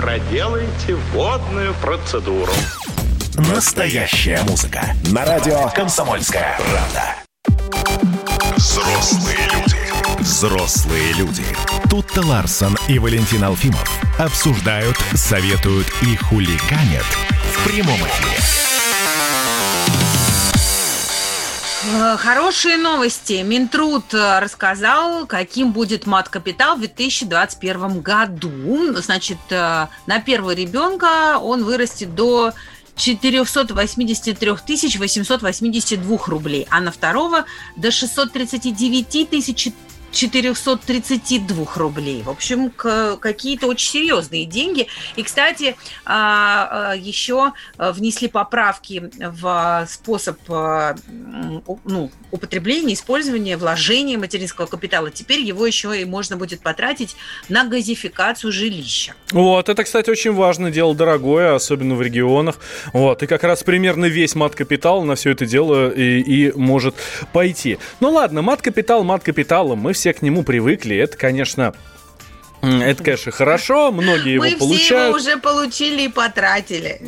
Проделайте 0.05 0.97
водную 1.15 1.73
процедуру. 1.77 2.53
Настоящая 3.37 4.43
музыка. 4.43 4.95
На 5.11 5.25
радио 5.25 5.71
«Комсомольская 5.71 6.59
правда». 6.59 7.15
Взрослые 8.55 9.39
люди. 9.55 9.79
Взрослые 10.21 11.13
люди. 11.15 11.47
Тут-то 11.89 12.21
Ларсон 12.21 12.77
и 12.87 12.99
Валентин 12.99 13.45
Алфимов 13.45 13.91
обсуждают, 14.19 14.99
советуют 15.15 15.87
и 16.03 16.17
хулиганят 16.17 17.07
в 17.55 17.67
прямом 17.67 17.97
эфире. 17.97 18.64
Хорошие 22.17 22.79
новости. 22.79 23.43
Минтруд 23.43 24.15
э, 24.15 24.39
рассказал, 24.39 25.27
каким 25.27 25.73
будет 25.73 26.07
мат-капитал 26.07 26.77
в 26.77 26.79
2021 26.79 28.01
году. 28.01 28.95
Значит, 28.95 29.37
э, 29.51 29.89
на 30.07 30.21
первого 30.21 30.53
ребенка 30.55 31.39
он 31.39 31.63
вырастет 31.63 32.15
до 32.15 32.55
483 32.97 34.51
882 34.99 36.19
рублей, 36.27 36.67
а 36.71 36.81
на 36.81 36.91
второго 36.91 37.45
до 37.77 37.91
639 37.91 39.29
тысяч 39.29 39.69
432 40.15 41.67
рублей. 41.77 42.23
В 42.23 42.31
общем, 42.31 42.71
какие-то 42.71 43.67
очень 43.67 43.91
серьезные 43.91 44.47
деньги. 44.47 44.87
И, 45.17 45.23
кстати, 45.23 45.77
а, 46.05 46.93
а, 46.93 46.97
еще 46.97 47.53
а, 47.77 47.93
внесли 47.93 48.29
поправки 48.29 49.11
в 49.19 49.87
способ 49.89 50.39
ну, 50.49 52.11
употребления, 52.31 52.95
использования, 52.95 53.57
вложения 53.57 54.19
материнского 54.19 54.67
капитала. 54.67 55.11
Теперь 55.11 55.41
его 55.41 55.67
еще 55.67 56.01
и 56.01 56.05
можно 56.05 56.37
будет 56.37 56.61
потратить 56.61 57.17
на 57.49 57.65
газификацию 57.65 58.53
жилища. 58.53 59.15
Вот, 59.31 59.69
это, 59.69 59.85
кстати, 59.85 60.11
очень 60.11 60.33
важно, 60.33 60.71
дело 60.71 60.95
дорогое, 60.95 61.55
особенно 61.55 61.95
в 61.95 62.03
регионах. 62.03 62.57
Вот, 62.93 63.23
и 63.23 63.27
как 63.27 63.43
раз 63.43 63.63
примерно 63.63 64.07
весь 64.07 64.35
мат-капитал 64.35 65.03
на 65.03 65.17
все 65.17 65.31
это 65.31 65.47
дело 65.47 65.91
и, 65.91 66.21
и 66.21 66.53
может 66.53 66.95
пойти. 67.33 67.79
Ну 68.01 68.11
ладно, 68.11 68.43
мат-капитал 68.43 69.03
мат-капиталом, 69.05 69.79
мы 69.79 69.93
все 69.93 70.04
к 70.13 70.23
нему 70.23 70.43
привыкли, 70.43 70.97
это, 70.97 71.17
конечно... 71.17 71.75
Это, 72.63 73.05
конечно, 73.05 73.31
хорошо, 73.31 73.93
многие 73.93 74.35
его 74.35 74.45
Мы 74.45 74.51
все 74.51 74.59
получают. 74.59 75.09
его 75.09 75.17
уже 75.17 75.37
получили 75.37 76.03
и 76.03 76.09
потратили. 76.09 76.99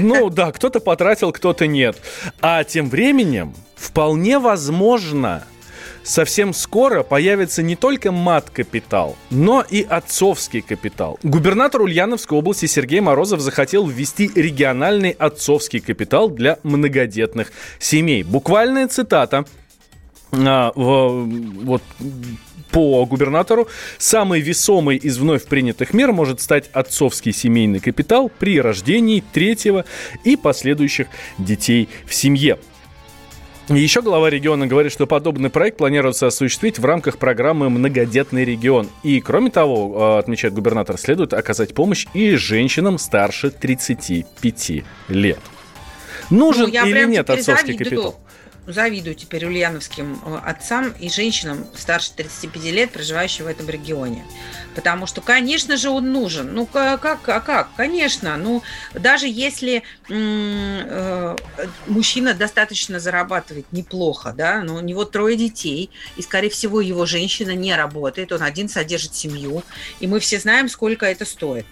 Ну 0.00 0.28
да, 0.28 0.50
кто-то 0.50 0.80
потратил, 0.80 1.30
кто-то 1.30 1.68
нет. 1.68 1.96
А 2.40 2.64
тем 2.64 2.90
временем 2.90 3.54
вполне 3.76 4.40
возможно 4.40 5.44
совсем 6.02 6.54
скоро 6.54 7.02
появится 7.02 7.62
не 7.62 7.76
только 7.76 8.10
мат-капитал, 8.10 9.16
но 9.30 9.64
и 9.68 9.86
отцовский 9.88 10.62
капитал. 10.62 11.18
Губернатор 11.22 11.82
Ульяновской 11.82 12.38
области 12.38 12.66
Сергей 12.66 13.00
Морозов 13.00 13.40
захотел 13.40 13.86
ввести 13.86 14.30
региональный 14.34 15.10
отцовский 15.10 15.80
капитал 15.80 16.28
для 16.28 16.58
многодетных 16.62 17.52
семей. 17.78 18.22
Буквальная 18.22 18.88
цитата 18.88 19.44
а, 20.32 20.72
в- 20.74 21.24
вот 21.64 21.82
по 22.70 23.04
губернатору, 23.06 23.68
самый 23.96 24.40
весомый 24.40 24.96
из 24.96 25.18
вновь 25.18 25.46
принятых 25.46 25.94
мер 25.94 26.12
может 26.12 26.40
стать 26.40 26.68
отцовский 26.72 27.32
семейный 27.32 27.80
капитал 27.80 28.30
при 28.38 28.60
рождении 28.60 29.24
третьего 29.32 29.84
и 30.24 30.36
последующих 30.36 31.06
детей 31.38 31.88
в 32.06 32.14
семье. 32.14 32.58
Еще 33.68 34.00
глава 34.00 34.30
региона 34.30 34.66
говорит, 34.66 34.92
что 34.92 35.06
подобный 35.06 35.50
проект 35.50 35.76
планируется 35.76 36.26
осуществить 36.26 36.78
в 36.78 36.84
рамках 36.86 37.18
программы 37.18 37.68
«Многодетный 37.68 38.44
регион». 38.44 38.88
И, 39.02 39.20
кроме 39.20 39.50
того, 39.50 40.16
э, 40.16 40.18
отмечает 40.20 40.54
губернатор, 40.54 40.96
следует 40.96 41.34
оказать 41.34 41.74
помощь 41.74 42.06
и 42.14 42.34
женщинам 42.36 42.98
старше 42.98 43.50
35 43.50 44.84
лет. 45.08 45.38
Нужен 46.30 46.70
Ну, 46.72 46.86
или 46.86 47.04
нет 47.06 47.28
отцовский 47.28 47.76
капитал? 47.76 48.18
Завидую 48.68 49.14
теперь 49.14 49.46
ульяновским 49.46 50.20
э, 50.22 50.40
отцам 50.44 50.92
и 51.00 51.08
женщинам 51.08 51.66
старше 51.74 52.12
35 52.14 52.64
лет, 52.64 52.90
проживающим 52.90 53.46
в 53.46 53.48
этом 53.48 53.66
регионе. 53.70 54.26
Потому 54.74 55.06
что, 55.06 55.22
конечно 55.22 55.78
же, 55.78 55.88
он 55.88 56.12
нужен. 56.12 56.52
Ну, 56.52 56.66
ка- 56.66 56.98
как, 56.98 57.26
а 57.30 57.40
как? 57.40 57.70
Конечно. 57.78 58.36
Ну, 58.36 58.62
даже 58.92 59.26
если 59.26 59.84
э, 60.10 61.36
мужчина 61.86 62.34
достаточно 62.34 63.00
зарабатывает 63.00 63.64
неплохо, 63.72 64.34
да, 64.36 64.60
но 64.60 64.74
у 64.74 64.80
него 64.80 65.06
трое 65.06 65.34
детей, 65.34 65.88
и, 66.18 66.22
скорее 66.22 66.50
всего, 66.50 66.82
его 66.82 67.06
женщина 67.06 67.54
не 67.54 67.74
работает, 67.74 68.32
он 68.32 68.42
один 68.42 68.68
содержит 68.68 69.14
семью, 69.14 69.62
и 70.00 70.06
мы 70.06 70.20
все 70.20 70.38
знаем, 70.38 70.68
сколько 70.68 71.06
это 71.06 71.24
стоит. 71.24 71.64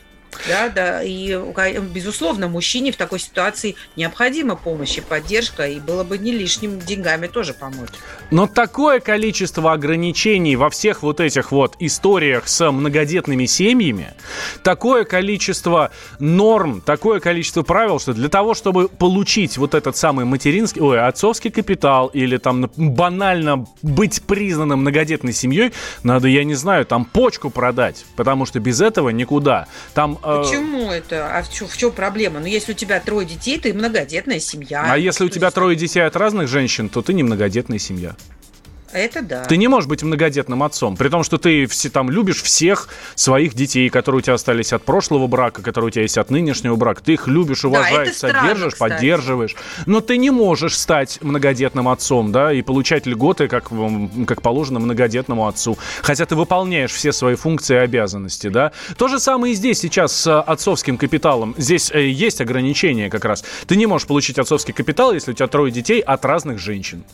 Да, 0.49 0.69
да, 0.69 1.03
и, 1.03 1.37
безусловно, 1.81 2.49
мужчине 2.49 2.93
в 2.93 2.97
такой 2.97 3.19
ситуации 3.19 3.77
необходима 3.97 4.57
помощь 4.57 4.99
и 4.99 5.01
поддержка, 5.01 5.67
и 5.67 5.81
было 5.81 6.05
бы 6.05 6.19
не 6.19 6.33
лишним 6.33 6.79
деньгами 6.79 7.27
тоже 7.27 7.55
помочь. 7.55 7.91
Но 8.31 8.47
такое 8.47 9.01
количество 9.01 9.73
ограничений 9.73 10.57
во 10.57 10.71
всех 10.71 11.03
вот 11.03 11.21
этих 11.21 11.53
вот 11.53 11.77
историях 11.79 12.49
с 12.49 12.71
многодетными 12.71 13.47
семьями, 13.47 14.15
такое 14.63 15.05
количество 15.05 15.91
норм, 16.19 16.81
такое 16.81 17.21
количество 17.21 17.63
правил, 17.63 17.99
что 17.99 18.13
для 18.13 18.29
того, 18.29 18.55
чтобы 18.55 18.89
получить 18.89 19.59
вот 19.59 19.75
этот 19.75 19.97
самый 19.97 20.25
материнский, 20.25 20.81
ой, 20.81 21.01
отцовский 21.01 21.51
капитал 21.51 22.09
или 22.09 22.37
там 22.37 22.71
банально 22.77 23.67
быть 23.83 24.23
признанным 24.23 24.81
многодетной 24.81 25.33
семьей, 25.33 25.73
надо, 26.03 26.29
я 26.29 26.45
не 26.45 26.55
знаю, 26.55 26.85
там 26.87 27.05
почку 27.05 27.51
продать, 27.51 28.05
потому 28.17 28.47
что 28.47 28.61
без 28.61 28.81
этого 28.81 29.11
никуда. 29.11 29.67
Там 29.95 30.19
Почему 30.27 30.91
это? 30.91 31.37
А 31.37 31.43
в 31.43 31.53
чем, 31.53 31.69
в 31.69 31.77
чем 31.77 31.93
проблема? 31.93 32.41
Ну, 32.41 32.47
если 32.47 32.73
у 32.73 32.75
тебя 32.75 32.99
трое 33.01 33.27
детей, 33.27 33.59
ты 33.59 33.73
многодетная 33.73 34.41
семья. 34.41 34.85
А 34.89 34.99
если 34.99 35.25
у 35.25 35.29
тебя 35.29 35.51
трое 35.51 35.77
детей 35.77 36.01
от 36.01 36.17
разных 36.17 36.49
женщин, 36.49 36.89
то 36.89 37.03
ты 37.03 37.13
не 37.13 37.23
многодетная 37.23 37.79
семья. 37.79 38.17
Это 38.97 39.21
да. 39.21 39.45
Ты 39.45 39.59
не 39.59 39.69
можешь 39.69 39.89
быть 39.89 40.03
многодетным 40.03 40.63
отцом, 40.63 40.97
при 40.97 41.11
том, 41.11 41.23
что 41.23 41.37
ты 41.37 41.67
все, 41.67 41.91
там 41.91 42.11
любишь 42.11 42.43
всех 42.43 42.89
своих 43.15 43.55
детей, 43.55 43.91
которые 43.91 44.21
у 44.21 44.23
тебя 44.23 44.35
остались 44.35 44.73
от 44.73 44.85
прошлого 44.85 45.27
брака, 45.27 45.61
которые 45.61 45.89
у 45.89 45.91
тебя 45.91 46.03
есть 46.03 46.17
от 46.17 46.31
нынешнего 46.31 46.77
брака. 46.77 47.03
Ты 47.03 47.13
их 47.13 47.29
любишь, 47.29 47.65
уважаешь, 47.65 48.15
странно, 48.17 48.41
содержишь, 48.41 48.73
кстати. 48.73 48.93
поддерживаешь. 48.93 49.57
Но 49.85 50.01
ты 50.01 50.17
не 50.17 50.31
можешь 50.31 50.79
стать 50.79 51.19
многодетным 51.21 51.89
отцом, 51.89 52.33
да, 52.33 52.55
и 52.55 52.63
получать 52.63 53.05
льготы, 53.07 53.49
как, 53.49 53.71
как 54.27 54.41
положено 54.41 54.81
многодетному 54.81 55.47
отцу. 55.47 55.77
Хотя 56.01 56.25
ты 56.25 56.35
выполняешь 56.35 56.93
все 56.93 57.13
свои 57.13 57.35
функции 57.35 57.75
и 57.75 57.79
обязанности, 57.79 58.49
да. 58.49 58.73
То 58.97 59.09
же 59.09 59.19
самое 59.19 59.53
и 59.53 59.57
здесь 59.57 59.79
сейчас 59.79 60.17
с 60.17 60.41
отцовским 60.41 60.97
капиталом. 60.97 61.55
Здесь 61.59 61.91
э, 61.91 62.09
есть 62.09 62.41
ограничения 62.41 63.11
как 63.11 63.27
раз. 63.27 63.45
Ты 63.67 63.77
не 63.77 63.85
можешь 63.85 64.07
получить 64.07 64.39
отцовский 64.39 64.73
капитал, 64.73 65.13
если 65.13 65.33
у 65.33 65.35
тебя 65.35 65.49
трое 65.49 65.71
детей 65.71 66.01
от 66.01 66.25
разных 66.25 66.59
женщин. 66.59 67.05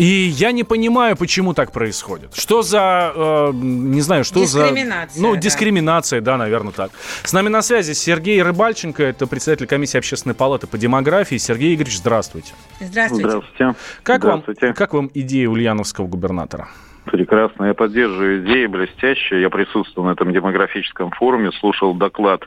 И 0.00 0.04
я 0.04 0.52
не 0.52 0.64
понимаю, 0.64 1.14
почему 1.14 1.52
так 1.52 1.72
происходит. 1.72 2.34
Что 2.34 2.62
за, 2.62 3.12
э, 3.14 3.50
не 3.52 4.00
знаю, 4.00 4.24
что 4.24 4.46
за... 4.46 4.62
Дискриминация, 4.62 5.22
Ну, 5.22 5.34
да. 5.34 5.40
дискриминация, 5.40 6.20
да, 6.22 6.38
наверное, 6.38 6.72
так. 6.72 6.90
С 7.22 7.34
нами 7.34 7.50
на 7.50 7.60
связи 7.60 7.92
Сергей 7.92 8.40
Рыбальченко, 8.42 9.02
это 9.02 9.26
председатель 9.26 9.66
комиссии 9.66 9.98
общественной 9.98 10.34
палаты 10.34 10.66
по 10.66 10.78
демографии. 10.78 11.36
Сергей 11.36 11.74
Игоревич, 11.74 11.98
здравствуйте. 11.98 12.54
Здравствуйте. 12.80 13.28
Здравствуйте. 13.28 13.74
Как 14.02 14.24
вам, 14.24 14.40
Здравствуйте. 14.40 14.72
как 14.72 14.94
вам 14.94 15.10
идея 15.12 15.50
ульяновского 15.50 16.06
губернатора? 16.06 16.68
Прекрасно. 17.04 17.66
Я 17.66 17.74
поддерживаю 17.74 18.42
идеи 18.42 18.64
блестящие. 18.64 19.42
Я 19.42 19.50
присутствовал 19.50 20.08
на 20.08 20.12
этом 20.12 20.32
демографическом 20.32 21.10
форуме, 21.10 21.52
слушал 21.52 21.92
доклад 21.92 22.40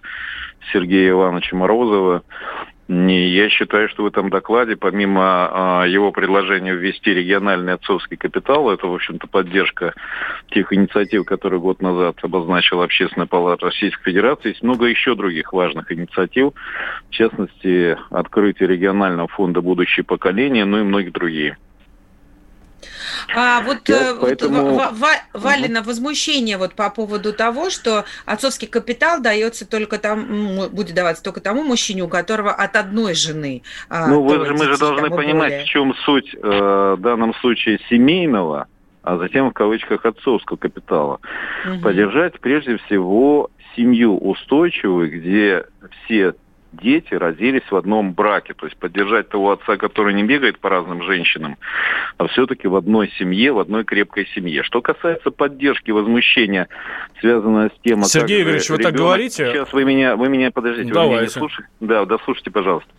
Сергея 0.71 1.11
Ивановича 1.11 1.55
Морозова. 1.55 2.23
И 2.89 3.27
я 3.29 3.49
считаю, 3.49 3.87
что 3.87 4.03
в 4.03 4.07
этом 4.07 4.29
докладе, 4.29 4.75
помимо 4.75 5.21
а, 5.21 5.85
его 5.85 6.11
предложения 6.11 6.73
ввести 6.73 7.13
региональный 7.13 7.73
отцовский 7.73 8.17
капитал, 8.17 8.69
это, 8.69 8.87
в 8.87 8.93
общем-то, 8.93 9.27
поддержка 9.27 9.93
тех 10.49 10.73
инициатив, 10.73 11.23
которые 11.23 11.61
год 11.61 11.81
назад 11.81 12.17
обозначила 12.21 12.83
Общественная 12.83 13.27
палата 13.27 13.67
Российской 13.67 14.11
Федерации, 14.11 14.49
есть 14.49 14.63
много 14.63 14.85
еще 14.85 15.15
других 15.15 15.53
важных 15.53 15.91
инициатив, 15.93 16.51
в 17.09 17.11
частности, 17.11 17.97
открытие 18.09 18.67
регионального 18.67 19.29
фонда 19.29 19.61
«Будущее 19.61 20.03
поколение», 20.03 20.65
ну 20.65 20.79
и 20.79 20.83
многие 20.83 21.11
другие. 21.11 21.57
А 23.35 23.61
вот, 23.61 23.87
Я 23.89 23.95
э, 24.09 24.13
вот 24.13 24.21
поэтому- 24.21 24.75
Ва- 24.75 24.91
Ва- 24.91 25.23
Валина 25.33 25.81
возмущение 25.81 26.57
вот 26.57 26.73
по 26.73 26.89
поводу 26.89 27.33
того, 27.33 27.69
что 27.69 28.05
отцовский 28.25 28.67
капитал 28.67 29.21
дается 29.21 29.65
только 29.69 29.97
там, 29.97 30.69
будет 30.69 30.95
даваться 30.95 31.23
только 31.23 31.41
тому 31.41 31.63
мужчине, 31.63 32.03
у 32.03 32.07
которого 32.07 32.51
от 32.51 32.75
одной 32.75 33.13
жены. 33.13 33.63
а, 33.89 34.07
Ну, 34.07 34.21
вы 34.23 34.45
же, 34.45 34.53
мы 34.53 34.65
же 34.65 34.77
должны 34.77 35.09
понимать, 35.09 35.51
более. 35.51 35.65
в 35.65 35.67
чем 35.67 35.95
суть 36.05 36.33
э, 36.35 36.95
в 36.97 37.01
данном 37.01 37.33
случае 37.35 37.79
семейного, 37.89 38.67
а 39.01 39.17
затем 39.17 39.49
в 39.49 39.53
кавычках 39.53 40.05
отцовского 40.05 40.57
капитала. 40.57 41.19
Мгм. 41.65 41.81
Поддержать 41.81 42.39
прежде 42.39 42.77
всего 42.77 43.49
семью 43.75 44.17
устойчивую, 44.17 45.11
где 45.11 45.65
все 46.05 46.35
дети 46.73 47.13
родились 47.13 47.63
в 47.69 47.75
одном 47.75 48.13
браке. 48.13 48.53
То 48.53 48.65
есть 48.65 48.77
поддержать 48.77 49.29
того 49.29 49.51
отца, 49.51 49.77
который 49.77 50.13
не 50.13 50.23
бегает 50.23 50.59
по 50.59 50.69
разным 50.69 51.03
женщинам, 51.03 51.57
а 52.17 52.27
все-таки 52.27 52.67
в 52.67 52.75
одной 52.75 53.09
семье, 53.17 53.51
в 53.53 53.59
одной 53.59 53.83
крепкой 53.83 54.27
семье. 54.35 54.63
Что 54.63 54.81
касается 54.81 55.31
поддержки 55.31 55.91
возмущения, 55.91 56.67
связанного 57.19 57.69
с 57.69 57.81
тем, 57.83 58.01
а 58.01 58.03
Сергей 58.03 58.39
как 58.39 58.47
Игоревич, 58.47 58.69
вы 58.69 58.77
так 58.77 58.85
ребенок- 58.93 58.99
говорите? 58.99 59.45
Сейчас 59.51 59.73
вы 59.73 59.83
меня, 59.85 60.15
вы 60.15 60.29
меня 60.29 60.51
подождите, 60.51 60.91
вы 60.93 60.99
меня 60.99 61.03
не 61.03 61.09
Давайте. 61.11 61.39
слушаете? 61.39 61.69
Да, 61.79 62.05
дослушайте, 62.05 62.51
пожалуйста. 62.51 62.89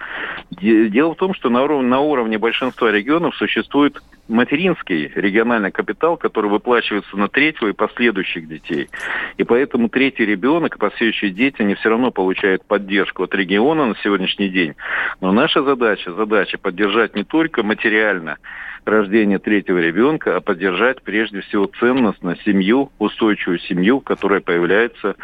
Де- 0.50 0.88
Дело 0.88 1.14
в 1.14 1.16
том, 1.16 1.34
что 1.34 1.50
на 1.50 1.62
уровне, 1.64 1.88
на 1.88 2.00
уровне 2.00 2.38
большинства 2.38 2.90
регионов 2.90 3.34
существует 3.36 4.00
материнский 4.28 5.10
региональный 5.14 5.70
капитал, 5.70 6.16
который 6.16 6.50
выплачивается 6.50 7.16
на 7.16 7.28
третьего 7.28 7.68
и 7.68 7.72
последующих 7.72 8.48
детей. 8.48 8.88
И 9.36 9.44
поэтому 9.44 9.88
третий 9.88 10.24
ребенок 10.24 10.76
и 10.76 10.78
последующие 10.78 11.30
дети, 11.30 11.62
они 11.62 11.74
все 11.74 11.90
равно 11.90 12.10
получают 12.10 12.64
поддержку 12.64 13.24
от 13.24 13.34
региона 13.34 13.86
на 13.86 13.96
сегодняшний 13.96 14.48
день. 14.48 14.74
Но 15.20 15.32
наша 15.32 15.62
задача, 15.62 16.12
задача 16.12 16.58
поддержать 16.58 17.14
не 17.14 17.24
только 17.24 17.62
материально 17.62 18.38
рождение 18.84 19.38
третьего 19.38 19.78
ребенка, 19.78 20.36
а 20.36 20.40
поддержать 20.40 21.02
прежде 21.02 21.40
всего 21.42 21.70
ценностно 21.78 22.36
семью, 22.44 22.90
устойчивую 22.98 23.58
семью, 23.60 24.00
в 24.00 24.04
которой 24.04 24.40
появляются 24.40 25.16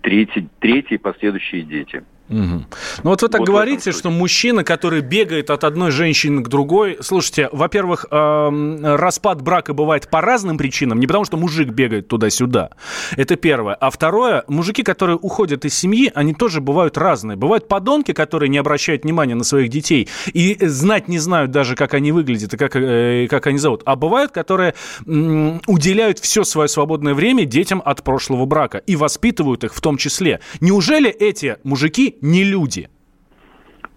третий, 0.00 0.48
третьи 0.60 0.94
и 0.94 0.98
последующие 0.98 1.62
дети. 1.62 2.02
Мгм. 2.28 2.66
Ну 3.02 3.10
вот 3.10 3.22
вы 3.22 3.28
так 3.28 3.40
Вот 3.40 3.48
говорите, 3.48 3.92
что 3.92 4.10
мужчина, 4.10 4.62
который 4.62 5.00
бегает 5.00 5.50
от 5.50 5.64
одной 5.64 5.90
женщины 5.90 6.42
к 6.42 6.48
другой, 6.48 6.98
слушайте, 7.00 7.48
во-первых, 7.52 8.06
эм, 8.10 8.84
распад 8.84 9.40
брака 9.42 9.72
бывает 9.72 10.10
по 10.10 10.20
разным 10.20 10.58
причинам, 10.58 11.00
не 11.00 11.06
потому 11.06 11.24
что 11.24 11.36
мужик 11.36 11.68
бегает 11.68 12.08
туда-сюда. 12.08 12.70
Это 13.16 13.36
первое. 13.36 13.74
А 13.74 13.90
второе, 13.90 14.44
мужики, 14.46 14.82
которые 14.82 15.16
уходят 15.16 15.64
из 15.64 15.74
семьи, 15.74 16.12
они 16.14 16.34
тоже 16.34 16.60
бывают 16.60 16.98
разные. 16.98 17.36
Бывают 17.36 17.66
подонки, 17.66 18.12
которые 18.12 18.50
не 18.50 18.58
обращают 18.58 19.04
внимания 19.04 19.34
на 19.34 19.44
своих 19.44 19.70
детей 19.70 20.08
и 20.32 20.56
знать 20.60 21.08
не 21.08 21.18
знают 21.18 21.50
даже, 21.50 21.76
как 21.76 21.94
они 21.94 22.12
выглядят 22.12 22.52
и 22.54 22.56
как, 22.56 22.76
э, 22.76 23.26
как 23.30 23.46
они 23.46 23.58
зовут. 23.58 23.82
А 23.86 23.96
бывают, 23.96 24.32
которые 24.32 24.74
м, 25.06 25.62
уделяют 25.66 26.18
все 26.18 26.44
свое 26.44 26.68
свободное 26.68 27.14
время 27.14 27.44
детям 27.44 27.80
от 27.84 28.02
прошлого 28.02 28.44
брака 28.44 28.78
и 28.78 28.96
воспитывают 28.96 29.64
их 29.64 29.74
в 29.74 29.80
том 29.80 29.96
числе. 29.96 30.40
Неужели 30.60 31.08
эти 31.10 31.56
мужики 31.64 32.17
не 32.20 32.44
люди? 32.44 32.88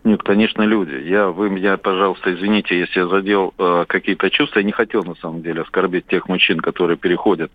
Нет, 0.04 0.24
конечно, 0.24 0.64
люди. 0.64 0.96
Я, 1.08 1.28
вы 1.28 1.52
меня, 1.52 1.78
пожалуйста, 1.78 2.34
извините, 2.34 2.80
если 2.80 3.02
я 3.02 3.08
задел 3.08 3.54
э, 3.60 3.86
какие-то 3.88 4.32
чувства. 4.32 4.58
Я 4.60 4.66
не 4.66 4.72
хотел, 4.72 5.04
на 5.04 5.14
самом 5.14 5.44
деле, 5.44 5.62
оскорбить 5.62 6.08
тех 6.08 6.28
мужчин, 6.28 6.60
которые 6.60 6.98
переходят, 6.98 7.52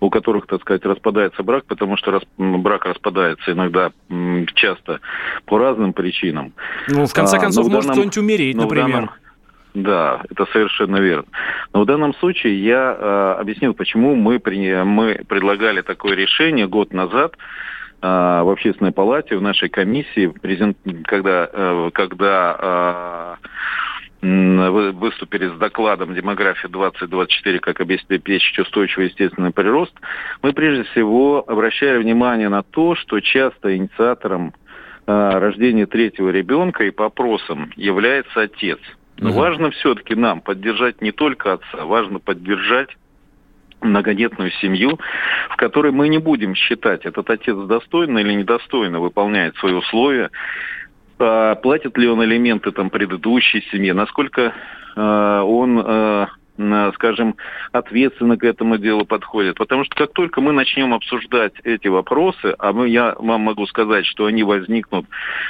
у 0.00 0.10
которых, 0.10 0.48
так 0.48 0.60
сказать, 0.62 0.84
распадается 0.84 1.44
брак, 1.44 1.66
потому 1.66 1.96
что 1.96 2.10
рас- 2.10 2.24
брак 2.36 2.84
распадается 2.86 3.52
иногда 3.52 3.92
м, 4.10 4.44
часто 4.54 4.98
по 5.44 5.58
разным 5.58 5.92
причинам. 5.92 6.52
Ну, 6.88 7.06
в 7.06 7.12
конце 7.14 7.36
А, 7.36 7.40
концов, 7.40 7.66
в 7.66 7.68
может 7.68 7.82
данном- 7.82 7.94
кто-нибудь 8.10 8.18
умереть, 8.18 8.56
например. 8.56 8.90
данном- 8.90 9.10
Да, 9.74 10.20
это 10.30 10.46
совершенно 10.46 10.96
верно. 10.96 11.26
Но 11.72 11.82
в 11.82 11.86
данном 11.86 12.12
случае 12.14 12.60
я 12.60 12.96
э, 12.98 13.36
объяснил, 13.40 13.72
почему 13.72 14.16
мы, 14.16 14.40
при- 14.40 14.82
мы 14.82 15.20
предлагали 15.28 15.80
такое 15.80 16.16
решение 16.16 16.66
год 16.66 16.92
назад 16.92 17.36
в 18.04 18.52
общественной 18.52 18.92
палате, 18.92 19.36
в 19.36 19.42
нашей 19.42 19.68
комиссии, 19.70 20.26
презент- 20.26 20.76
когда, 21.04 21.48
э, 21.50 21.90
когда 21.94 23.38
вы 24.20 24.92
выступили 24.92 25.48
с 25.48 25.58
докладом 25.58 26.14
«Демография 26.14 26.68
2024. 26.68 27.60
Как 27.60 27.80
обеспечить 27.80 28.58
устойчивый 28.58 29.08
естественный 29.08 29.52
прирост», 29.52 29.92
мы 30.42 30.54
прежде 30.54 30.84
всего 30.84 31.44
обращали 31.46 31.98
внимание 31.98 32.48
на 32.48 32.62
то, 32.62 32.94
что 32.94 33.20
часто 33.20 33.76
инициатором 33.76 34.54
э, 35.06 35.38
рождения 35.38 35.84
третьего 35.84 36.30
ребенка 36.30 36.84
и 36.84 36.90
по 36.90 37.04
опросам 37.06 37.70
является 37.76 38.40
отец. 38.40 38.78
Но 39.18 39.28
Мгм. 39.28 39.38
важно 39.38 39.70
все-таки 39.70 40.14
нам 40.14 40.40
поддержать 40.40 41.02
не 41.02 41.12
только 41.12 41.52
отца, 41.52 41.84
важно 41.84 42.20
поддержать 42.20 42.88
многодетную 43.84 44.50
семью, 44.60 44.98
в 45.50 45.56
которой 45.56 45.92
мы 45.92 46.08
не 46.08 46.18
будем 46.18 46.54
считать, 46.54 47.04
этот 47.04 47.28
отец 47.30 47.56
достойно 47.56 48.18
или 48.18 48.32
недостойно 48.32 49.00
выполняет 49.00 49.56
свои 49.56 49.74
условия, 49.74 50.30
а, 51.18 51.54
платит 51.56 51.96
ли 51.96 52.08
он 52.08 52.22
элементы 52.24 52.72
там 52.72 52.90
предыдущей 52.90 53.62
семье, 53.70 53.94
насколько 53.94 54.52
э, 54.96 55.40
он, 55.40 55.82
э, 55.84 56.26
скажем, 56.94 57.36
ответственно 57.72 58.36
к 58.36 58.44
этому 58.44 58.78
делу 58.78 59.04
подходит. 59.04 59.56
Потому 59.56 59.84
что 59.84 59.94
как 59.96 60.12
только 60.12 60.40
мы 60.40 60.52
начнем 60.52 60.94
обсуждать 60.94 61.52
эти 61.64 61.88
вопросы, 61.88 62.54
а 62.58 62.72
мы, 62.72 62.88
я 62.88 63.14
вам 63.18 63.42
могу 63.42 63.66
сказать, 63.66 64.06
что 64.06 64.26
они 64.26 64.42
возникнут 64.44 65.06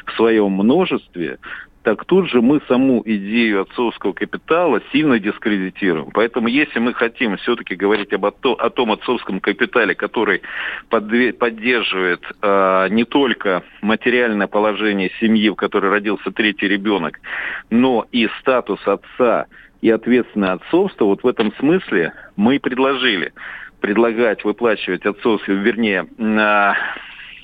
в 0.07 0.13
своем 0.13 0.53
множестве, 0.53 1.39
так 1.85 2.07
тут 2.07 2.31
же 2.31 2.41
мы 2.41 2.63
саму 2.67 3.03
идею 3.05 3.61
отцовского 3.61 4.15
капитала 4.15 4.81
сильно 4.91 5.19
дискредитируем. 5.19 6.11
Поэтому 6.13 6.49
если 6.49 6.79
мы 6.79 6.95
хотим 6.95 7.37
все-таки 7.37 7.75
говорить 7.75 8.13
об 8.15 8.25
о 8.25 8.71
том 8.71 8.93
отцовском 8.93 9.39
капитале, 9.39 9.95
который 9.95 10.41
поддерживает 10.89 12.23
а, 12.41 12.89
не 12.89 13.05
только 13.05 13.63
материальное 13.83 14.47
положение 14.47 15.11
семьи, 15.21 15.51
в 15.51 15.57
которой 15.57 15.91
родился 15.91 16.31
третий 16.31 16.69
ребенок, 16.69 17.21
но 17.69 18.07
и 18.11 18.29
статус 18.41 18.81
отца 18.87 19.47
и 19.83 19.91
ответственное 19.91 20.53
отцовство, 20.53 21.05
вот 21.05 21.23
в 21.23 21.27
этом 21.27 21.53
смысле 21.57 22.15
мы 22.35 22.59
предложили 22.61 23.35
предлагать 23.81 24.43
выплачивать 24.43 25.05
отцовский, 25.05 25.53
вернее, 25.53 26.07
а, 26.19 26.77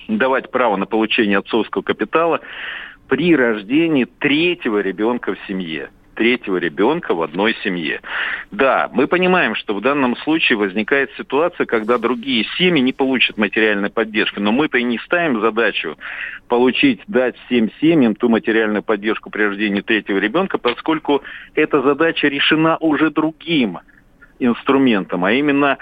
давать 0.09 0.51
право 0.51 0.77
на 0.77 0.87
получение 0.87 1.39
отцовского 1.39 1.83
капитала 1.83 2.41
при 3.11 3.35
рождении 3.35 4.05
третьего 4.05 4.79
ребенка 4.79 5.35
в 5.35 5.39
семье. 5.49 5.91
третьего 6.15 6.59
ребенка 6.59 7.15
в 7.15 7.23
одной 7.23 7.57
семье. 7.65 8.03
Да, 8.51 8.91
мы 8.93 9.07
понимаем, 9.07 9.55
что 9.55 9.75
в 9.75 9.81
данном 9.81 10.17
случае 10.19 10.59
возникает 10.59 11.11
ситуация, 11.17 11.65
когда 11.65 11.97
другие 11.97 12.45
семьи 12.59 12.83
не 12.83 12.93
получат 12.93 13.39
материальной 13.39 13.89
поддержки, 13.89 14.39
но 14.39 14.53
мы-то 14.53 14.77
и 14.77 14.83
не 14.83 14.99
ставим 14.99 15.41
задачу 15.41 15.97
получить, 16.47 17.01
дать 17.07 17.37
всем 17.47 17.71
семьям 17.81 18.15
ту 18.15 18.29
материальную 18.29 18.83
поддержку 18.83 19.31
при 19.31 19.45
рождении 19.45 19.81
третьего 19.81 20.19
ребенка, 20.19 20.59
поскольку 20.59 21.23
эта 21.55 21.81
задача 21.81 22.29
решена 22.29 22.77
уже 22.77 23.11
другим 23.11 23.79
инструментом, 24.39 25.25
а 25.25 25.33
именно 25.33 25.79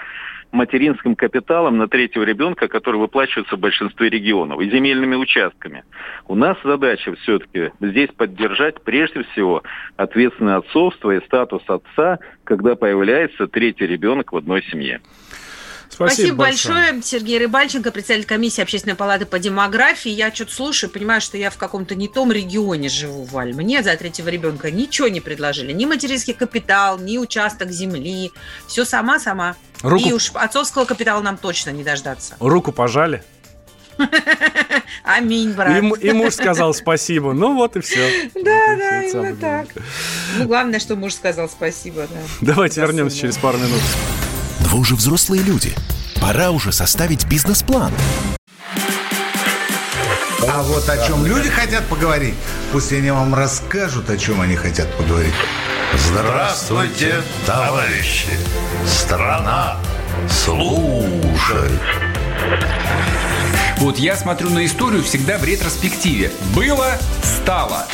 материнским 0.51 1.15
капиталом 1.15 1.77
на 1.77 1.87
третьего 1.87 2.23
ребенка, 2.23 2.67
который 2.67 2.97
выплачивается 2.97 3.55
в 3.55 3.59
большинстве 3.59 4.09
регионов, 4.09 4.61
и 4.61 4.69
земельными 4.69 5.15
участками. 5.15 5.83
У 6.27 6.35
нас 6.35 6.57
задача 6.63 7.13
все-таки 7.15 7.71
здесь 7.79 8.09
поддержать 8.09 8.81
прежде 8.81 9.23
всего 9.23 9.63
ответственное 9.95 10.57
отцовство 10.57 11.11
и 11.11 11.25
статус 11.25 11.63
отца, 11.67 12.19
когда 12.43 12.75
появляется 12.75 13.47
третий 13.47 13.85
ребенок 13.85 14.31
в 14.31 14.37
одной 14.37 14.63
семье. 14.63 15.01
Спасибо, 15.89 16.15
Спасибо 16.15 16.37
большое. 16.37 16.75
большое. 16.93 17.03
Сергей 17.03 17.39
Рыбальченко, 17.39 17.91
председатель 17.91 18.25
комиссии 18.25 18.61
Общественной 18.61 18.95
палаты 18.95 19.25
по 19.25 19.39
демографии. 19.39 20.11
Я 20.11 20.33
что-то 20.33 20.53
слушаю, 20.53 20.89
понимаю, 20.89 21.19
что 21.19 21.37
я 21.37 21.49
в 21.49 21.57
каком-то 21.57 21.95
не 21.95 22.07
том 22.07 22.31
регионе 22.31 22.89
живу, 22.89 23.23
Валь. 23.25 23.53
Мне 23.53 23.83
за 23.83 23.95
третьего 23.95 24.29
ребенка 24.29 24.71
ничего 24.71 25.07
не 25.07 25.19
предложили. 25.19 25.73
Ни 25.73 25.85
материнский 25.85 26.33
капитал, 26.33 26.99
ни 26.99 27.17
участок 27.17 27.71
земли. 27.71 28.31
Все 28.67 28.85
сама-сама. 28.85 29.55
Руку... 29.81 30.07
И 30.07 30.13
уж 30.13 30.31
отцовского 30.33 30.85
капитала 30.85 31.21
нам 31.21 31.37
точно 31.37 31.71
не 31.71 31.83
дождаться. 31.83 32.35
Руку 32.39 32.71
пожали. 32.71 33.23
Аминь, 35.03 35.51
брат. 35.51 35.83
И, 35.83 36.07
и 36.07 36.11
муж 36.13 36.33
сказал 36.33 36.73
спасибо. 36.73 37.33
Ну 37.33 37.55
вот 37.55 37.75
и 37.75 37.81
все. 37.81 38.29
Да, 38.35 38.75
да, 38.77 39.03
именно 39.03 39.35
так. 39.35 39.67
Ну, 40.37 40.45
главное, 40.45 40.79
что 40.79 40.95
муж 40.95 41.13
сказал 41.13 41.49
спасибо. 41.49 42.07
Да. 42.07 42.19
Давайте 42.53 42.81
вернемся 42.81 43.17
через 43.17 43.37
пару 43.37 43.57
минут. 43.57 43.81
Вы 44.69 44.81
уже 44.81 44.93
взрослые 44.93 45.41
люди. 45.41 45.73
Пора 46.21 46.51
уже 46.51 46.71
составить 46.71 47.25
бизнес-план. 47.25 47.91
А 50.47 50.61
вот 50.61 50.87
о 50.87 51.07
чем 51.07 51.25
люди 51.25 51.49
хотят 51.49 51.87
поговорить, 51.87 52.35
пусть 52.71 52.93
они 52.93 53.09
вам 53.09 53.33
расскажут, 53.33 54.11
о 54.11 54.17
чем 54.17 54.41
они 54.41 54.55
хотят 54.55 54.95
поговорить. 54.95 55.33
Здравствуйте, 55.95 57.15
товарищи! 57.47 58.29
Страна 58.85 59.77
служит! 60.29 61.81
Вот 63.77 63.97
я 63.97 64.15
смотрю 64.15 64.51
на 64.51 64.67
историю 64.67 65.01
всегда 65.01 65.39
в 65.39 65.43
ретроспективе. 65.43 66.31
Было, 66.53 66.99
стало 67.23 67.87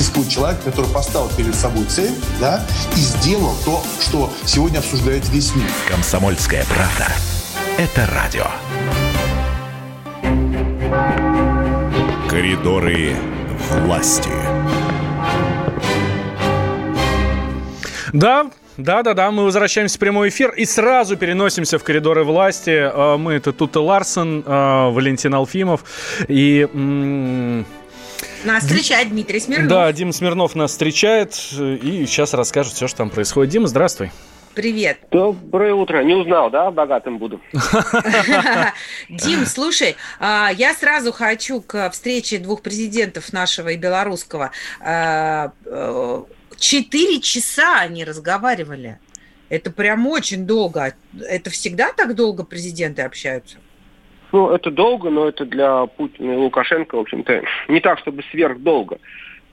существует 0.00 0.30
человек, 0.30 0.62
который 0.64 0.90
поставил 0.90 1.28
перед 1.36 1.54
собой 1.54 1.84
цель, 1.84 2.14
да, 2.40 2.64
и 2.96 3.00
сделал 3.00 3.54
то, 3.66 3.82
что 4.00 4.32
сегодня 4.46 4.78
обсуждает 4.78 5.28
весь 5.28 5.54
мир. 5.54 5.66
Комсомольская 5.90 6.64
правда. 6.64 7.12
Это 7.76 8.08
радио. 8.10 8.46
Коридоры 12.30 13.14
власти. 13.84 14.30
Да, 18.14 18.50
да, 18.78 19.02
да, 19.02 19.12
да, 19.12 19.30
мы 19.30 19.44
возвращаемся 19.44 19.98
в 19.98 20.00
прямой 20.00 20.30
эфир 20.30 20.50
и 20.52 20.64
сразу 20.64 21.18
переносимся 21.18 21.78
в 21.78 21.84
коридоры 21.84 22.24
власти. 22.24 22.70
А, 22.74 23.18
мы 23.18 23.34
это 23.34 23.52
Тута 23.52 23.80
Ларсон, 23.80 24.42
а, 24.46 24.88
Валентин 24.88 25.34
Алфимов 25.34 25.84
и 26.26 26.66
нас 28.44 28.64
встречает 28.64 29.10
Дмитрий 29.10 29.40
Смирнов. 29.40 29.68
Да, 29.68 29.92
Дима 29.92 30.12
Смирнов 30.12 30.54
нас 30.54 30.70
встречает 30.72 31.34
и 31.52 32.06
сейчас 32.06 32.34
расскажет 32.34 32.74
все, 32.74 32.88
что 32.88 32.98
там 32.98 33.10
происходит. 33.10 33.52
Дима, 33.52 33.66
здравствуй. 33.66 34.10
Привет. 34.54 34.98
Доброе 35.12 35.74
утро. 35.74 36.02
Не 36.02 36.14
узнал, 36.14 36.50
да? 36.50 36.70
Богатым 36.72 37.18
буду. 37.18 37.40
Дим, 39.08 39.46
слушай, 39.46 39.96
а, 40.18 40.50
я 40.52 40.74
сразу 40.74 41.12
хочу 41.12 41.60
к 41.60 41.88
встрече 41.90 42.38
двух 42.38 42.60
президентов 42.60 43.32
нашего 43.32 43.68
и 43.68 43.76
белорусского. 43.76 44.50
А, 44.80 45.52
э, 45.64 46.22
четыре 46.58 47.20
часа 47.20 47.78
они 47.78 48.04
разговаривали. 48.04 48.98
Это 49.50 49.70
прям 49.70 50.06
очень 50.08 50.46
долго. 50.46 50.94
Это 51.20 51.50
всегда 51.50 51.92
так 51.92 52.16
долго 52.16 52.42
президенты 52.42 53.02
общаются? 53.02 53.58
Ну, 54.32 54.50
это 54.50 54.70
долго, 54.70 55.10
но 55.10 55.28
это 55.28 55.44
для 55.44 55.86
Путина 55.86 56.32
и 56.32 56.36
Лукашенко, 56.36 56.96
в 56.96 57.00
общем-то, 57.00 57.42
не 57.68 57.80
так, 57.80 57.98
чтобы 57.98 58.22
сверхдолго. 58.30 58.98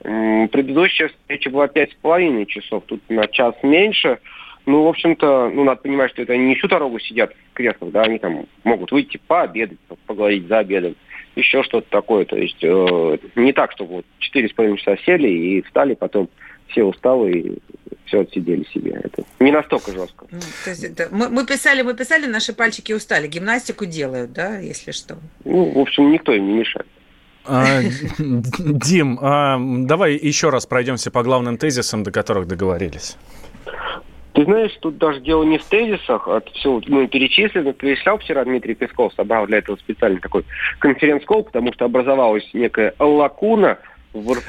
Предыдущая 0.00 1.08
встреча 1.08 1.50
была 1.50 1.66
пять 1.66 1.90
с 1.90 1.94
половиной 1.96 2.46
часов, 2.46 2.84
тут 2.86 3.00
на 3.08 3.26
час 3.26 3.54
меньше. 3.62 4.18
Ну, 4.66 4.84
в 4.84 4.88
общем-то, 4.88 5.50
ну, 5.52 5.64
надо 5.64 5.80
понимать, 5.80 6.10
что 6.12 6.22
это 6.22 6.34
они 6.34 6.46
не 6.46 6.54
всю 6.54 6.68
дорогу 6.68 6.98
сидят 7.00 7.32
в 7.32 7.54
креслах, 7.54 7.90
да, 7.90 8.02
они 8.02 8.18
там 8.18 8.46
могут 8.64 8.92
выйти 8.92 9.18
пообедать, 9.26 9.78
поговорить 10.06 10.46
за 10.46 10.58
обедом, 10.58 10.94
еще 11.34 11.62
что-то 11.62 11.88
такое. 11.88 12.26
То 12.26 12.36
есть 12.36 12.62
э, 12.62 13.18
не 13.34 13.52
так, 13.52 13.72
что 13.72 13.86
вот 13.86 14.04
четыре 14.18 14.48
с 14.48 14.52
половиной 14.52 14.78
часа 14.78 14.96
сели 15.06 15.28
и 15.28 15.62
встали, 15.62 15.94
потом 15.94 16.28
все 16.68 16.84
усталы 16.84 17.30
и 17.30 17.58
все 18.06 18.20
отсидели 18.20 18.64
себе. 18.72 19.00
Это 19.02 19.22
не 19.40 19.52
настолько 19.52 19.92
жестко. 19.92 20.26
Ну, 20.30 20.40
то 20.64 20.70
есть 20.70 20.84
это, 20.84 21.08
мы, 21.10 21.28
мы 21.28 21.46
писали, 21.46 21.82
мы 21.82 21.94
писали, 21.94 22.26
наши 22.26 22.52
пальчики 22.52 22.92
устали. 22.92 23.26
Гимнастику 23.26 23.86
делают, 23.86 24.32
да, 24.32 24.58
если 24.58 24.92
что. 24.92 25.18
Ну, 25.44 25.72
в 25.72 25.78
общем, 25.78 26.10
никто 26.10 26.32
им 26.32 26.46
не 26.46 26.54
мешает. 26.54 26.86
А, 27.44 27.80
Дим, 28.18 29.18
а, 29.20 29.58
давай 29.60 30.14
еще 30.14 30.50
раз 30.50 30.66
пройдемся 30.66 31.10
по 31.10 31.22
главным 31.22 31.56
тезисам, 31.56 32.02
до 32.02 32.10
которых 32.10 32.46
договорились. 32.46 33.16
Ты 34.34 34.44
знаешь, 34.44 34.70
тут 34.80 34.98
даже 34.98 35.20
дело 35.20 35.42
не 35.42 35.58
в 35.58 35.64
тезисах, 35.64 36.28
а 36.28 36.40
все 36.52 36.80
мы 36.86 37.08
перечислили. 37.08 37.72
Перечислял 37.72 38.18
вчера 38.18 38.44
Дмитрий 38.44 38.74
Песков, 38.74 39.12
собрал 39.14 39.46
для 39.46 39.58
этого 39.58 39.76
специальный 39.76 40.20
такой 40.20 40.44
конференц-колл, 40.78 41.42
потому 41.42 41.72
что 41.72 41.86
образовалась 41.86 42.48
некая 42.52 42.94
лакуна 42.98 43.78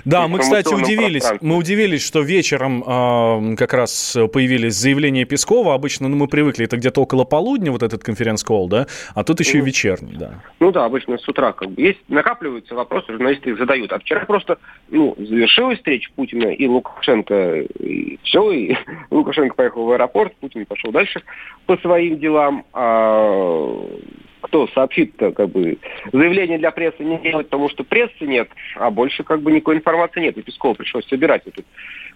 да, 0.06 0.28
мы, 0.28 0.40
кстати, 0.40 0.74
удивились. 0.74 1.26
Мы 1.42 1.56
удивились, 1.58 2.06
что 2.06 2.22
вечером 2.22 2.84
э, 2.84 3.56
как 3.56 3.74
раз 3.74 4.18
появились 4.32 4.76
заявления 4.76 5.26
Пескова. 5.26 5.74
Обычно 5.74 6.08
ну, 6.08 6.16
мы 6.16 6.28
привыкли, 6.28 6.66
это 6.66 6.78
где-то 6.78 7.02
около 7.02 7.26
полудня, 7.26 7.72
вот 7.72 7.84
этот 7.84 8.04
конференц-колл, 8.04 8.68
да? 8.68 8.88
А 9.16 9.24
тут 9.24 9.40
еще 9.40 9.58
ну, 9.58 9.64
и 9.64 9.68
вечерний, 9.68 10.14
да. 10.18 10.42
Ну 10.60 10.72
да, 10.72 10.86
обычно 10.86 11.18
с 11.18 11.28
утра 11.28 11.52
как 11.52 11.72
бы. 11.72 11.82
Есть, 11.82 12.00
накапливаются 12.08 12.76
вопросы, 12.76 13.12
журналисты 13.12 13.52
их 13.52 13.58
задают. 13.58 13.92
А 13.92 14.00
вчера 14.00 14.26
просто, 14.26 14.58
ну, 14.90 15.16
завершилась 15.18 15.78
встреча 15.78 16.10
Путина 16.16 16.48
и 16.48 16.68
Лукашенко, 16.68 17.62
и 17.62 18.20
все, 18.24 18.52
и 18.52 18.76
Лукашенко 19.12 19.56
поехал 19.56 19.86
в 19.86 19.92
аэропорт, 19.92 20.34
Путин 20.40 20.66
пошел 20.66 20.92
дальше 20.92 21.22
по 21.66 21.78
своим 21.78 22.20
делам. 22.20 22.66
А 22.74 23.86
кто 24.42 24.68
сообщит-то, 24.68 25.32
как 25.32 25.50
бы, 25.50 25.78
заявление 26.12 26.58
для 26.58 26.72
прессы 26.72 27.04
не 27.04 27.18
делать, 27.20 27.48
потому 27.48 27.70
что 27.70 27.84
прессы 27.84 28.26
нет, 28.26 28.50
а 28.76 28.90
больше 28.90 29.24
как 29.24 29.42
бы 29.42 29.52
никакой 29.52 29.78
информации 29.78 30.22
нет. 30.22 30.38
И 30.38 30.42
Пескову 30.42 30.76
пришлось 30.76 31.08
собирать 31.08 31.44
этот 31.46 31.66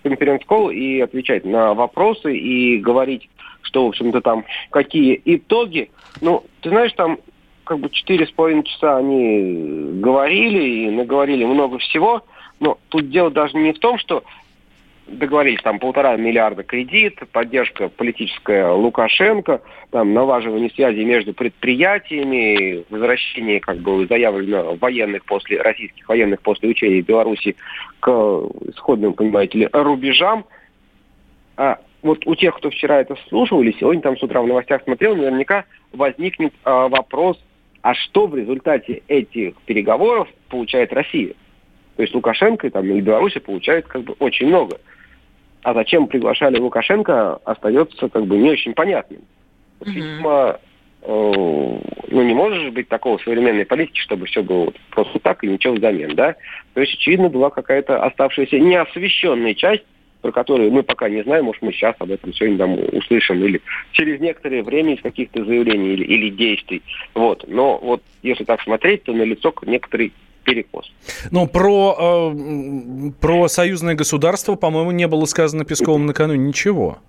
конференц-колл 0.04 0.70
и 0.70 1.00
отвечать 1.00 1.46
на 1.46 1.74
вопросы 1.74 2.36
и 2.36 2.78
говорить, 2.78 3.30
что, 3.62 3.86
в 3.86 3.90
общем-то, 3.90 4.22
там 4.22 4.46
какие 4.70 5.22
итоги. 5.26 5.90
Ну, 6.22 6.44
ты 6.62 6.70
знаешь, 6.70 6.94
там 6.94 7.18
как 7.64 7.80
бы 7.80 7.90
четыре 7.90 8.28
с 8.28 8.32
половиной 8.32 8.64
часа 8.64 8.98
они 8.98 10.00
говорили 10.02 10.64
и 10.64 10.90
наговорили 10.90 11.46
много 11.46 11.78
всего, 11.80 12.24
но 12.60 12.78
тут 12.90 13.10
дело 13.10 13.32
даже 13.32 13.58
не 13.58 13.74
в 13.74 13.80
том, 13.80 13.98
что 13.98 14.24
договорились 15.08 15.62
там 15.62 15.80
полтора 15.80 16.16
миллиарда 16.16 16.64
кредит, 16.64 17.20
поддержка 17.32 17.90
политическая 17.90 18.72
Лукашенко, 18.72 19.62
там 19.92 20.14
налаживание 20.14 20.70
связи 20.70 21.02
между 21.02 21.34
предприятиями, 21.34 22.84
возвращение, 22.90 23.60
как 23.60 23.80
было 23.80 24.06
заявлено, 24.08 24.76
военных 24.76 25.26
после, 25.26 25.62
российских 25.62 26.08
военных 26.08 26.42
после 26.42 26.70
учения 26.70 27.02
Беларуси 27.02 27.56
к 28.00 28.10
исходным, 28.10 29.14
понимаете 29.14 29.60
ли, 29.60 29.70
рубежам. 29.72 30.46
А 31.58 31.80
вот 32.02 32.26
у 32.26 32.36
тех, 32.36 32.56
кто 32.58 32.70
вчера 32.70 33.00
это 33.02 33.16
слушал 33.30 33.62
или 33.62 33.76
сегодня 33.80 34.02
там 34.02 34.18
с 34.18 34.24
утра 34.24 34.42
в 34.42 34.48
новостях 34.48 34.84
смотрел, 34.84 35.16
наверняка 35.16 35.66
возникнет 35.92 36.54
а, 36.64 36.88
вопрос, 36.88 37.38
а 37.82 37.94
что 37.94 38.28
в 38.28 38.36
результате 38.36 39.04
этих 39.08 39.56
переговоров 39.66 40.28
получает 40.50 40.94
Россия? 40.94 41.34
То 41.96 42.02
есть 42.02 42.16
Лукашенко 42.16 42.70
там, 42.72 42.90
и 42.90 43.02
Беларусь 43.02 43.34
получает 43.46 43.88
как 43.88 44.04
бы 44.04 44.16
очень 44.20 44.48
много. 44.48 44.80
А 45.64 45.74
зачем 45.74 46.08
приглашали 46.08 46.60
Лукашенко, 46.60 47.36
остается 47.46 48.10
как 48.10 48.26
бы 48.26 48.38
не 48.38 48.52
очень 48.52 48.74
понятным. 48.74 49.22
Mm-hmm. 49.80 49.92
Видимо, 49.92 50.60
ну 51.06 51.82
не 52.12 52.34
может 52.34 52.62
же 52.62 52.72
быть 52.72 52.88
такого 52.88 53.18
современной 53.18 53.66
политики, 53.66 54.00
чтобы 54.00 54.26
все 54.26 54.44
было 54.44 54.66
вот 54.66 54.76
просто 54.92 55.20
так 55.20 55.44
и 55.44 55.48
ничего 55.48 55.74
взамен, 55.74 56.16
да? 56.16 56.36
То 56.74 56.82
есть, 56.82 56.94
очевидно, 56.94 57.30
была 57.30 57.50
какая-то 57.50 58.04
оставшаяся 58.04 58.60
неосвещенная 58.60 59.54
часть, 59.54 59.84
про 60.22 60.32
которую 60.32 60.72
мы 60.72 60.84
пока 60.84 61.10
не 61.10 61.22
знаем, 61.24 61.46
может, 61.46 61.62
мы 61.62 61.74
сейчас 61.74 61.96
об 62.00 62.12
этом 62.12 62.34
сегодня 62.34 62.58
там 62.58 62.80
услышим, 62.94 63.44
или 63.44 63.62
через 63.92 64.22
некоторое 64.22 64.64
время 64.64 64.96
из 64.96 65.02
каких-то 65.02 65.44
заявлений 65.44 65.94
или, 65.94 66.06
или 66.06 66.30
действий. 66.30 66.82
Вот. 67.14 67.44
Но 67.48 67.78
вот 67.78 68.02
если 68.22 68.46
так 68.46 68.62
смотреть, 68.62 69.04
то 69.04 69.12
налицо 69.12 69.54
некоторый 69.66 70.14
перекос. 70.44 70.92
Ну, 71.32 71.48
про, 71.48 72.34
э, 72.34 73.12
про 73.20 73.48
союзное 73.48 73.96
государство, 73.96 74.56
по-моему, 74.56 74.92
не 74.92 75.08
было 75.08 75.26
сказано 75.26 75.66
Песковым 75.66 76.06
накануне 76.06 76.48
ничего. 76.48 77.00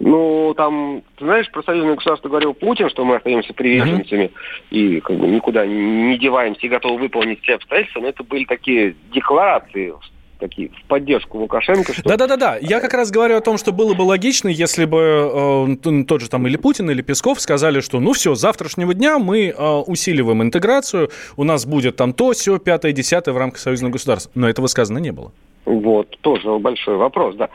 Ну, 0.00 0.54
там, 0.56 1.02
ты 1.16 1.24
знаешь, 1.24 1.50
про 1.50 1.62
союзное 1.62 1.96
государство 1.96 2.28
говорил 2.28 2.54
Путин, 2.54 2.88
что 2.88 3.04
мы 3.04 3.16
остаемся 3.16 3.52
приверженцами 3.52 4.26
mm-hmm. 4.26 4.70
и 4.70 5.00
как 5.00 5.16
бы 5.16 5.26
никуда 5.26 5.66
не 5.66 6.16
деваемся 6.18 6.66
и 6.66 6.68
готовы 6.68 6.98
выполнить 6.98 7.42
все 7.42 7.56
обстоятельства, 7.56 8.00
но 8.00 8.08
это 8.08 8.22
были 8.22 8.44
такие 8.44 8.94
декларации 9.12 9.92
такие 10.38 10.70
в 10.70 10.84
поддержку 10.88 11.38
Лукашенко. 11.38 11.92
Что... 11.92 12.02
Да-да-да, 12.08 12.58
я 12.60 12.80
как 12.80 12.94
раз 12.94 13.10
говорю 13.10 13.36
о 13.36 13.40
том, 13.40 13.58
что 13.58 13.72
было 13.72 13.94
бы 13.94 14.02
логично, 14.02 14.48
если 14.48 14.84
бы 14.84 15.76
э, 15.82 16.04
тот 16.04 16.20
же 16.20 16.28
там 16.28 16.46
или 16.46 16.56
Путин, 16.56 16.90
или 16.90 17.02
Песков 17.02 17.40
сказали, 17.40 17.80
что 17.80 18.00
ну 18.00 18.12
все, 18.12 18.34
с 18.34 18.40
завтрашнего 18.40 18.94
дня 18.94 19.18
мы 19.18 19.48
э, 19.48 19.76
усиливаем 19.86 20.42
интеграцию, 20.42 21.10
у 21.36 21.44
нас 21.44 21.66
будет 21.66 21.96
там 21.96 22.12
то, 22.12 22.32
все, 22.32 22.58
пятое, 22.58 22.92
десятое 22.92 23.34
в 23.34 23.38
рамках 23.38 23.60
союзного 23.60 23.92
государства. 23.92 24.30
Но 24.34 24.48
этого 24.48 24.66
сказано 24.66 24.98
не 24.98 25.12
было. 25.12 25.32
Вот, 25.64 26.16
тоже 26.22 26.58
большой 26.58 26.96
вопрос, 26.96 27.36
да. 27.36 27.50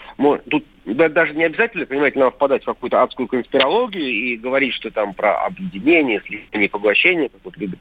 Тут 0.49 0.65
да, 0.85 1.09
даже 1.09 1.33
не 1.33 1.45
обязательно, 1.45 1.85
понимаете, 1.87 2.19
нам 2.19 2.31
впадать 2.31 2.61
в 2.61 2.65
какую-то 2.65 3.01
адскую 3.01 3.27
конспирологию 3.27 4.05
и 4.05 4.37
говорить, 4.37 4.73
что 4.73 4.91
там 4.91 5.15
про 5.15 5.45
объединение, 5.45 6.21
слияние, 6.27 6.69
поглощение, 6.69 7.29
как 7.29 7.41
вот 7.43 7.57
любят 7.57 7.79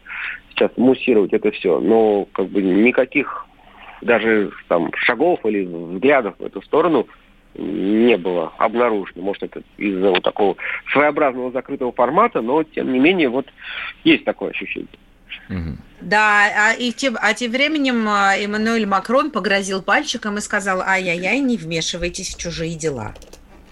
сейчас 0.50 0.70
муссировать 0.76 1.32
это 1.32 1.50
все. 1.50 1.80
Но 1.80 2.26
как 2.32 2.48
бы 2.48 2.62
никаких 2.62 3.46
даже 4.02 4.50
там 4.68 4.90
шагов 4.96 5.40
или 5.44 5.64
взглядов 5.64 6.34
в 6.38 6.44
эту 6.44 6.60
сторону 6.62 7.06
не 7.54 8.16
было 8.16 8.52
обнаружено. 8.58 9.22
Может, 9.22 9.44
это 9.44 9.62
из-за 9.76 10.10
вот 10.10 10.22
такого 10.22 10.56
своеобразного 10.92 11.50
закрытого 11.52 11.92
формата, 11.92 12.40
но, 12.40 12.62
тем 12.62 12.92
не 12.92 12.98
менее, 12.98 13.28
вот 13.28 13.46
есть 14.04 14.24
такое 14.24 14.50
ощущение. 14.50 14.88
Да, 16.00 16.70
а, 16.70 16.74
и 16.74 16.92
тем, 16.92 17.16
а 17.20 17.32
тем 17.34 17.52
временем 17.52 18.06
а, 18.08 18.36
Эммануэль 18.36 18.86
Макрон 18.86 19.30
погрозил 19.30 19.82
пальчиком 19.82 20.36
и 20.36 20.40
сказал, 20.40 20.82
ай-яй-яй, 20.82 21.40
не 21.40 21.56
вмешивайтесь 21.56 22.34
в 22.34 22.40
чужие 22.40 22.74
дела. 22.74 23.14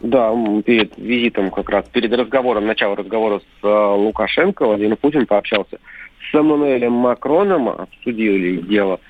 Да, 0.00 0.32
перед 0.64 0.96
визитом 0.96 1.50
как 1.50 1.68
раз, 1.68 1.84
перед 1.92 2.12
разговором, 2.12 2.66
начало 2.66 2.96
разговора 2.96 3.40
с 3.40 3.64
uh, 3.64 3.96
Лукашенко, 3.96 4.64
Владимир 4.64 4.96
Путин 4.96 5.26
пообщался 5.26 5.78
с 6.30 6.34
Эммануэлем 6.34 6.92
Макроном, 6.92 7.68
обсудили 7.68 8.62
дело 8.62 9.00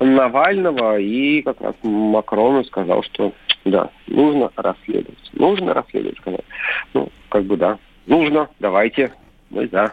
Навального, 0.00 0.98
и 0.98 1.42
как 1.42 1.60
раз 1.60 1.74
Макрону 1.82 2.64
сказал, 2.64 3.02
что 3.02 3.32
да, 3.64 3.90
нужно 4.06 4.50
расследовать. 4.56 5.30
Нужно 5.32 5.74
расследовать, 5.74 6.18
сказал. 6.18 6.44
Ну, 6.94 7.08
как 7.28 7.44
бы 7.44 7.56
да, 7.56 7.78
нужно, 8.06 8.48
давайте, 8.58 9.12
мы 9.50 9.68
за. 9.68 9.92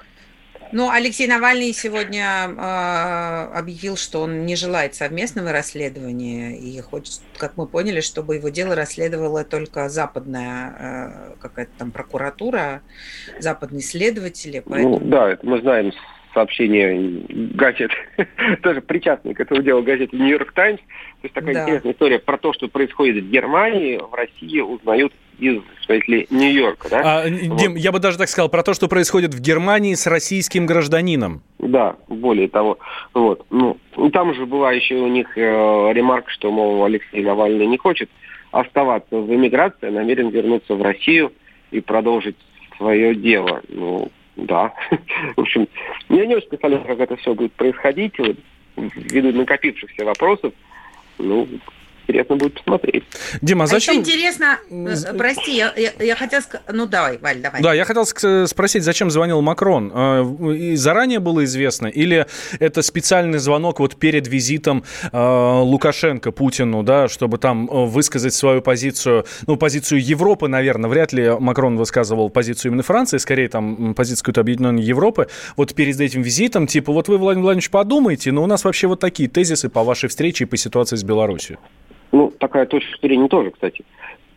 Ну, 0.71 0.89
Алексей 0.89 1.27
Навальный 1.27 1.71
сегодня 1.73 2.49
э, 2.49 3.57
объявил, 3.57 3.97
что 3.97 4.21
он 4.21 4.45
не 4.45 4.55
желает 4.55 4.95
совместного 4.95 5.51
расследования 5.51 6.57
и 6.57 6.79
хочет, 6.81 7.21
как 7.37 7.55
мы 7.55 7.67
поняли, 7.67 8.01
чтобы 8.01 8.35
его 8.35 8.49
дело 8.49 8.75
расследовала 8.75 9.43
только 9.43 9.89
западная 9.89 10.75
э, 10.77 11.35
какая-то 11.39 11.71
там 11.77 11.91
прокуратура, 11.91 12.81
западные 13.39 13.81
следователи. 13.81 14.63
Ну 14.65 14.71
поэтому... 14.71 14.99
Ну, 14.99 15.05
да, 15.05 15.29
это 15.29 15.45
мы 15.45 15.61
знаем 15.61 15.91
сообщение 16.35 17.23
газет, 17.55 17.89
тоже 18.61 18.81
причастный 18.81 19.33
к 19.33 19.39
этому 19.39 19.63
делу 19.63 19.81
газеты 19.81 20.15
«Нью-Йорк 20.15 20.51
Таймс». 20.51 20.79
То 20.79 20.85
есть 21.23 21.33
такая 21.33 21.55
да. 21.55 21.63
интересная 21.63 21.93
история 21.93 22.19
про 22.19 22.37
то, 22.37 22.53
что 22.53 22.67
происходит 22.67 23.23
в 23.23 23.29
Германии, 23.31 23.97
в 23.97 24.13
России 24.13 24.59
узнают 24.59 25.13
из, 25.39 25.61
смысле, 25.85 26.27
Нью-Йорка, 26.29 26.89
да? 26.89 27.01
А, 27.03 27.23
вот. 27.23 27.57
Дим, 27.57 27.75
я 27.75 27.91
бы 27.91 27.99
даже 27.99 28.17
так 28.17 28.27
сказал, 28.27 28.49
про 28.49 28.63
то, 28.63 28.73
что 28.73 28.87
происходит 28.87 29.33
в 29.33 29.41
Германии 29.41 29.93
с 29.93 30.05
российским 30.07 30.65
гражданином. 30.65 31.41
Да, 31.59 31.95
более 32.07 32.47
того. 32.47 32.77
Вот. 33.13 33.45
Ну, 33.49 33.77
там 34.11 34.33
же 34.35 34.45
была 34.45 34.71
еще 34.73 34.95
у 34.95 35.07
них 35.07 35.37
э, 35.37 35.41
ремарка, 35.41 36.29
что, 36.31 36.51
мол, 36.51 36.83
Алексей 36.83 37.23
Навальный 37.23 37.65
не 37.65 37.77
хочет 37.77 38.09
оставаться 38.51 39.17
в 39.17 39.33
эмиграции, 39.33 39.87
а 39.87 39.91
намерен 39.91 40.29
вернуться 40.29 40.75
в 40.75 40.81
Россию 40.81 41.33
и 41.71 41.81
продолжить 41.81 42.37
свое 42.77 43.15
дело. 43.15 43.61
Ну, 43.69 44.11
да. 44.35 44.73
В 45.35 45.41
общем, 45.41 45.67
я 46.09 46.25
не 46.25 46.35
очень 46.35 46.49
представляю, 46.49 46.83
как 46.83 46.99
это 46.99 47.15
все 47.17 47.33
будет 47.33 47.53
происходить, 47.53 48.13
ввиду 48.75 49.31
накопившихся 49.31 50.05
вопросов. 50.05 50.53
Ну, 51.17 51.47
интересно 52.07 52.35
будет 52.35 52.55
посмотреть. 52.55 53.03
Дима, 53.41 53.63
а 53.63 53.67
зачем... 53.67 53.95
А 53.95 53.99
интересно, 53.99 54.59
э, 54.69 55.17
прости, 55.17 55.55
я, 55.55 55.73
я, 55.75 55.91
я 55.99 56.15
хотел 56.15 56.41
сказать... 56.41 56.65
Ну, 56.71 56.85
давай, 56.85 57.17
Валь, 57.17 57.39
давай. 57.41 57.61
Да, 57.61 57.73
я 57.73 57.85
хотел 57.85 58.05
спросить, 58.47 58.83
зачем 58.83 59.11
звонил 59.11 59.41
Макрон? 59.41 59.91
А, 59.93 60.23
и 60.51 60.75
заранее 60.75 61.19
было 61.19 61.43
известно? 61.43 61.87
Или 61.87 62.25
это 62.59 62.81
специальный 62.81 63.39
звонок 63.39 63.79
вот 63.79 63.95
перед 63.95 64.27
визитом 64.27 64.83
э, 65.11 65.59
Лукашенко 65.61 66.31
Путину, 66.31 66.83
да, 66.83 67.07
чтобы 67.07 67.37
там 67.37 67.67
э, 67.69 67.85
высказать 67.85 68.33
свою 68.33 68.61
позицию, 68.61 69.25
ну, 69.47 69.57
позицию 69.57 70.03
Европы, 70.03 70.47
наверное, 70.47 70.89
вряд 70.89 71.13
ли 71.13 71.31
Макрон 71.39 71.77
высказывал 71.77 72.29
позицию 72.29 72.71
именно 72.71 72.83
Франции, 72.83 73.17
скорее 73.17 73.49
там 73.49 73.93
позицию 73.93 74.23
какой-то 74.25 74.41
объединенной 74.41 74.83
Европы. 74.83 75.27
Вот 75.55 75.73
перед 75.73 75.99
этим 75.99 76.21
визитом, 76.21 76.67
типа, 76.67 76.91
вот 76.91 77.07
вы, 77.07 77.17
Владимир 77.17 77.45
Владимирович, 77.45 77.69
подумайте, 77.69 78.31
но 78.31 78.43
у 78.43 78.47
нас 78.47 78.63
вообще 78.63 78.87
вот 78.87 78.99
такие 78.99 79.29
тезисы 79.29 79.69
по 79.69 79.83
вашей 79.83 80.09
встрече 80.09 80.43
и 80.43 80.47
по 80.47 80.57
ситуации 80.57 80.95
с 80.95 81.03
Беларусью 81.03 81.57
ну, 82.11 82.31
такая 82.39 82.65
точка 82.65 82.97
зрения 83.01 83.27
тоже, 83.27 83.51
кстати, 83.51 83.83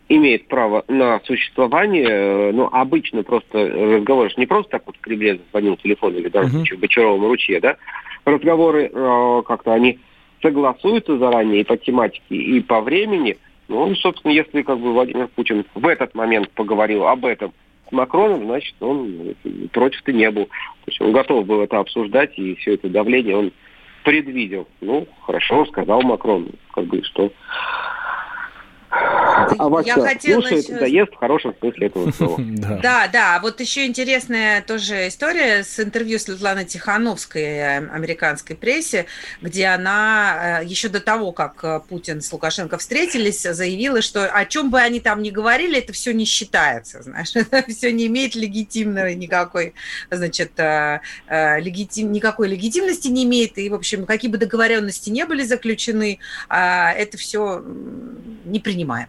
имеет 0.09 0.49
право 0.49 0.85
на 0.89 1.21
существование, 1.25 2.53
но 2.53 2.69
обычно 2.73 3.23
просто 3.23 3.69
разговор 3.69 4.31
не 4.37 4.47
просто 4.47 4.73
так 4.73 4.83
вот 4.87 4.97
в 4.97 5.01
Кремле 5.01 5.39
звонил 5.51 5.77
телефон 5.77 6.15
или 6.15 6.29
даже 6.29 6.49
uh-huh. 6.49 6.77
в 6.77 6.81
Бочаровом 6.81 7.27
ручье, 7.27 7.61
да, 7.61 7.77
разговоры 8.25 8.91
э, 8.93 9.43
как-то 9.47 9.73
они 9.73 9.99
согласуются 10.43 11.19
заранее 11.19 11.61
и 11.61 11.65
по 11.65 11.77
тематике, 11.77 12.35
и 12.35 12.61
по 12.61 12.81
времени. 12.81 13.37
Ну, 13.69 13.95
собственно, 13.97 14.33
если 14.33 14.63
как 14.63 14.79
бы 14.79 14.93
Владимир 14.93 15.29
Путин 15.29 15.65
в 15.75 15.87
этот 15.87 16.15
момент 16.15 16.51
поговорил 16.51 17.07
об 17.07 17.27
этом 17.27 17.53
с 17.89 17.93
Макроном, 17.93 18.47
значит, 18.47 18.75
он 18.81 19.35
против-то 19.73 20.13
не 20.13 20.31
был. 20.31 20.47
То 20.47 20.53
есть 20.87 21.01
он 21.01 21.13
готов 21.13 21.47
был 21.47 21.61
это 21.61 21.79
обсуждать, 21.79 22.39
и 22.39 22.55
все 22.57 22.75
это 22.75 22.89
давление 22.89 23.37
он 23.37 23.53
предвидел. 24.09 24.67
Ну, 24.81 25.07
хорошо, 25.27 25.67
сказал 25.67 26.01
Макрон, 26.01 26.49
как 26.73 26.87
бы, 26.87 27.03
что 27.05 27.31
а 29.59 29.83
я 29.83 29.95
хотела 29.95 30.41
слушает, 30.41 30.65
еще... 30.65 30.79
доест 30.79 31.13
в 31.13 31.17
хорошем 31.17 31.55
смысле 31.59 31.87
этого 31.87 32.11
слова. 32.11 32.39
Да, 32.83 33.09
да. 33.09 33.39
Вот 33.43 33.61
еще 33.61 33.87
интересная 33.87 34.63
тоже 34.63 35.09
история 35.09 35.65
с 35.65 35.81
интервью 35.81 36.19
Светланы 36.19 36.65
Тихановской 36.65 37.43
э, 37.43 37.89
американской 37.89 38.57
прессе, 38.57 39.07
где 39.41 39.67
она 39.67 40.61
э, 40.63 40.65
еще 40.67 40.89
до 40.89 41.01
того, 41.01 41.33
как 41.33 41.63
э, 41.63 41.81
Путин 41.89 42.21
с 42.21 42.33
Лукашенко 42.33 42.79
встретились, 42.79 43.43
заявила, 43.43 44.03
что 44.03 44.27
о 44.27 44.45
чем 44.45 44.71
бы 44.71 44.81
они 44.81 45.01
там 45.01 45.23
ни 45.23 45.31
говорили, 45.31 45.79
это 45.79 45.93
все 45.93 46.13
не 46.13 46.25
считается, 46.25 47.03
знаешь, 47.03 47.35
это 47.35 47.65
все 47.69 47.93
не 47.93 48.07
имеет 48.07 48.35
легитимной 48.35 49.15
никакой, 49.15 49.75
значит, 50.11 50.53
легитим, 51.29 52.13
никакой 52.13 52.49
легитимности 52.49 53.09
не 53.09 53.25
имеет, 53.25 53.59
и, 53.59 53.69
в 53.69 53.75
общем, 53.75 54.07
какие 54.07 54.31
бы 54.31 54.39
договоренности 54.39 55.11
не 55.11 55.25
были 55.25 55.43
заключены, 55.43 56.19
а, 56.49 56.93
это 56.93 57.17
все 57.19 57.63
не 58.45 58.61
принимаем. 58.61 59.09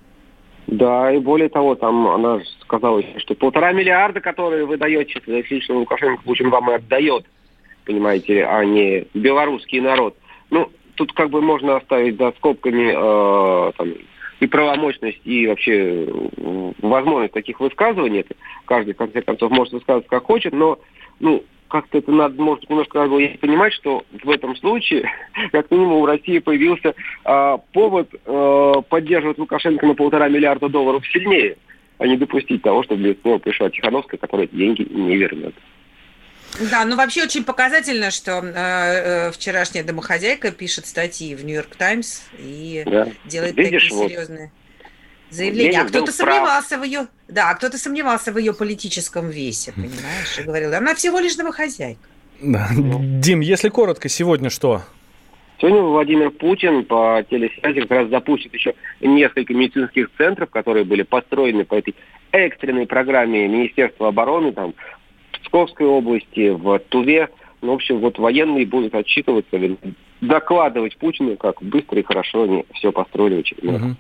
Да, 0.72 1.12
и 1.12 1.18
более 1.18 1.50
того, 1.50 1.74
там 1.74 2.08
она 2.08 2.42
сказала, 2.62 3.02
что 3.18 3.34
полтора 3.34 3.72
миллиарда, 3.72 4.22
которые 4.22 4.66
вы 4.66 4.78
даете, 4.78 5.20
лично 5.26 5.76
Лукашенко, 5.76 6.22
Путин 6.24 6.52
вам 6.52 6.70
и 6.70 6.76
отдает, 6.76 7.26
понимаете, 7.86 8.46
а 8.46 8.64
не 8.64 9.08
белорусский 9.16 9.80
народ. 9.80 10.16
Ну, 10.52 10.70
тут 10.94 11.12
как 11.14 11.32
бы 11.32 11.42
можно 11.42 11.78
оставить 11.78 12.18
за 12.18 12.32
скобками 12.38 12.94
э, 12.96 13.72
там, 13.78 13.94
и 14.40 14.46
правомощность, 14.46 15.22
и 15.26 15.48
вообще 15.48 16.08
возможность 16.84 17.34
таких 17.34 17.60
высказываний. 17.60 18.26
Каждый, 18.66 18.94
в 18.94 18.98
конце 18.98 19.24
концов, 19.24 19.52
может 19.52 19.74
высказывать 19.74 20.08
как 20.08 20.24
хочет, 20.26 20.54
но 20.54 20.78
ну, 21.20 21.44
как-то 21.70 22.00
это 22.00 22.12
надо, 22.12 22.42
может, 22.42 22.70
немножко 22.70 23.00
надо 23.00 23.12
было 23.12 23.28
понимать, 23.40 23.74
что 23.74 24.04
в 24.24 24.30
этом 24.30 24.56
случае, 24.58 25.10
как 25.52 25.72
минимум, 25.72 26.02
в 26.02 26.06
России 26.06 26.40
появился 26.40 26.94
э, 27.26 27.58
повод 27.72 28.10
э, 28.14 28.74
поддерживать 28.90 29.38
Лукашенко 29.38 29.86
на 29.86 29.96
полтора 29.96 30.28
миллиарда 30.28 30.68
долларов 30.68 31.08
сильнее, 31.08 31.58
а 31.98 32.08
не 32.08 32.18
допустить 32.18 32.62
того, 32.62 32.84
чтобы 32.84 33.18
снова 33.22 33.38
пришла 33.38 33.70
Тихановская, 33.70 34.20
которая 34.20 34.48
эти 34.48 34.56
деньги 34.56 34.88
не 34.90 35.16
вернет. 35.18 35.56
Да, 36.72 36.84
ну 36.84 36.96
вообще 36.96 37.24
очень 37.24 37.44
показательно, 37.44 38.12
что 38.12 38.40
э, 38.44 38.52
э, 38.54 39.32
вчерашняя 39.32 39.84
домохозяйка 39.84 40.52
пишет 40.52 40.88
статьи 40.88 41.36
в 41.36 41.46
Нью-Йорк 41.46 41.76
Таймс 41.76 42.24
и 42.38 42.84
да. 42.86 43.08
делает 43.26 43.56
Видишь, 43.56 43.90
такие 43.90 44.20
вот, 44.20 44.30
заявление. 45.30 45.82
А 45.82 45.86
кто-то 45.86 46.12
сомневался 46.12 46.78
в 46.78 46.84
ее, 46.84 47.08
да, 47.28 47.50
а 47.50 47.56
кто-то 47.56 47.78
сомневался 47.78 48.32
в 48.32 48.38
ее 48.38 48.54
политическом 48.54 49.30
весе, 49.30 49.72
понимаешь, 49.74 50.40
и 50.40 50.44
говорил, 50.44 50.74
она 50.74 50.96
всего 50.96 51.20
лишь 51.20 51.36
домохозяйка. 51.36 52.00
Да. 52.42 52.68
Дим, 52.72 53.42
если 53.42 53.70
коротко, 53.70 54.10
сегодня 54.10 54.50
что? 54.50 54.84
Сегодня 55.60 55.82
Владимир 55.82 56.32
Путин 56.32 56.86
по 56.86 57.24
телесвязи 57.30 57.82
как 57.82 57.92
раз 57.92 58.10
запустит 58.10 58.54
еще 58.54 58.76
несколько 59.02 59.54
медицинских 59.54 60.10
центров, 60.18 60.50
которые 60.50 60.86
были 60.86 61.02
построены 61.04 61.66
по 61.66 61.76
этой 61.76 61.96
экстренной 62.32 62.88
программе 62.88 63.48
Министерства 63.48 64.08
обороны, 64.08 64.54
там, 64.54 64.74
в 65.32 65.40
Псковской 65.42 65.86
области, 65.86 66.50
в 66.50 66.80
Туве. 66.90 67.28
Ну, 67.62 67.74
в 67.74 67.76
общем, 67.76 68.00
вот 68.00 68.20
военные 68.20 68.66
будут 68.66 68.96
отчитываться 68.96 69.58
докладывать 70.22 70.98
Путину, 70.98 71.38
как 71.38 71.62
быстро 71.62 72.00
и 72.00 72.04
хорошо 72.04 72.44
они 72.44 72.66
все 72.74 72.92
построили 72.92 73.38
в 73.38 73.40
очередной 73.40 73.78
раз. 73.78 73.92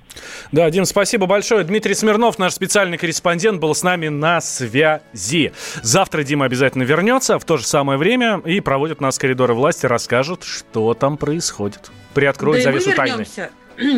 Да, 0.51 0.69
Дим, 0.69 0.85
спасибо 0.85 1.25
большое. 1.25 1.63
Дмитрий 1.63 1.93
Смирнов, 1.93 2.39
наш 2.39 2.53
специальный 2.53 2.97
корреспондент, 2.97 3.59
был 3.61 3.73
с 3.73 3.83
нами 3.83 4.09
на 4.09 4.41
связи. 4.41 5.53
Завтра 5.81 6.23
Дима 6.23 6.45
обязательно 6.45 6.83
вернется 6.83 7.39
в 7.39 7.45
то 7.45 7.57
же 7.57 7.65
самое 7.65 7.97
время 7.97 8.41
и 8.45 8.59
проводит 8.59 9.01
нас 9.01 9.17
в 9.17 9.21
коридоры 9.21 9.53
власти, 9.53 9.85
расскажет, 9.85 10.43
что 10.43 10.93
там 10.93 11.17
происходит. 11.17 11.91
Приоткроет 12.13 12.63
да 12.63 12.71
завесу 12.71 12.91
тайны. 12.95 13.09
вернемся 13.11 13.49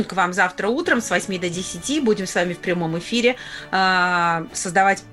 к 0.07 0.13
вам 0.13 0.34
завтра 0.34 0.67
утром 0.67 1.01
с 1.01 1.09
8 1.09 1.39
до 1.39 1.49
10. 1.49 2.03
Будем 2.03 2.28
с 2.28 2.36
вами 2.36 2.53
в 2.53 2.59
прямом 2.59 2.97
эфире 2.99 3.36
э, 3.72 4.45
создавать 4.53 4.99
э, 5.01 5.11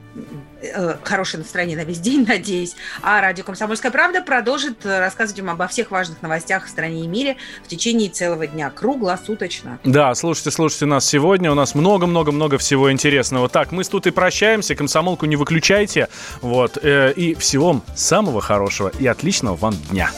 хорошее 1.05 1.43
настроение 1.43 1.77
на 1.77 1.85
весь 1.85 2.01
день, 2.01 2.25
надеюсь. 2.29 2.75
А 3.03 3.21
радио 3.21 3.45
«Комсомольская 3.45 3.93
правда» 3.93 4.23
продолжит 4.23 4.85
э, 4.85 4.99
рассказывать 4.99 5.41
вам 5.41 5.51
обо 5.51 5.69
всех 5.69 5.91
важных 5.91 6.21
новостях 6.23 6.67
в 6.67 6.69
стране 6.69 7.05
и 7.05 7.07
мире 7.07 7.37
в 7.65 7.69
течение 7.69 8.11
целого 8.11 8.47
дня, 8.47 8.71
круглосуточно. 8.71 9.79
Да, 9.85 10.15
слушайте, 10.15 10.51
слушайте 10.51 10.87
нас 10.87 11.07
сегодня. 11.07 11.53
У 11.53 11.55
нас 11.55 11.75
много-много-много 11.75 12.59
всего 12.59 12.91
интересного. 12.91 13.49
Так, 13.49 13.73
мы 13.73 13.85
с 13.85 13.89
тут 13.89 14.07
и 14.07 14.11
прощаемся. 14.11 14.75
Комсомолку 14.75 15.27
не 15.27 15.37
выключайте. 15.37 16.09
Вот. 16.41 16.79
э, 16.83 17.13
и 17.13 17.35
всего 17.35 17.69
вам 17.69 17.83
самого 17.95 18.41
хорошего 18.41 18.91
и 18.99 19.07
отличного 19.07 19.57
вам 19.57 19.75
дня. 19.91 20.11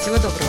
Всего 0.00 0.16
доброго. 0.16 0.45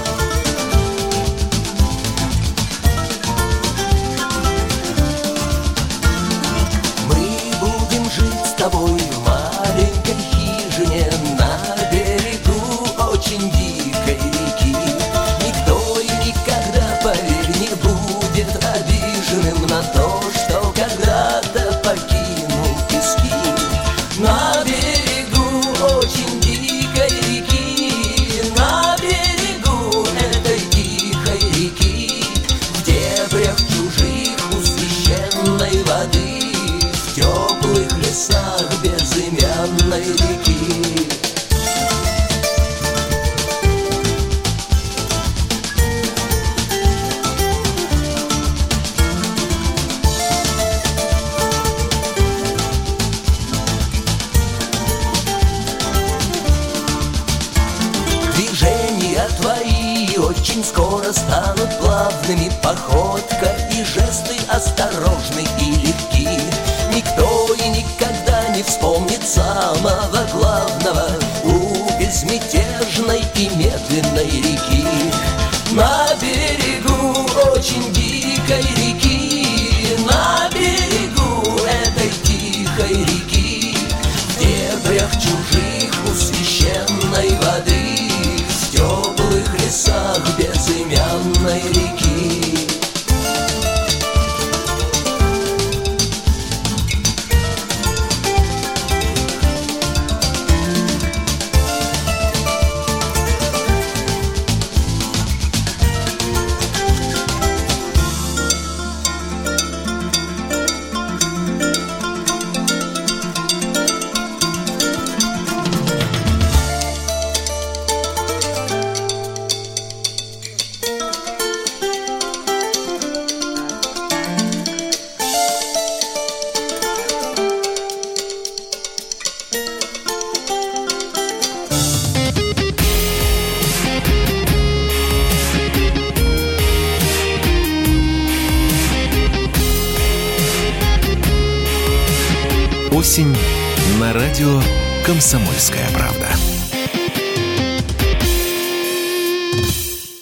Безмятежной 72.17 73.21
и 73.35 73.49
медленной 73.55 74.25
реки 74.25 75.06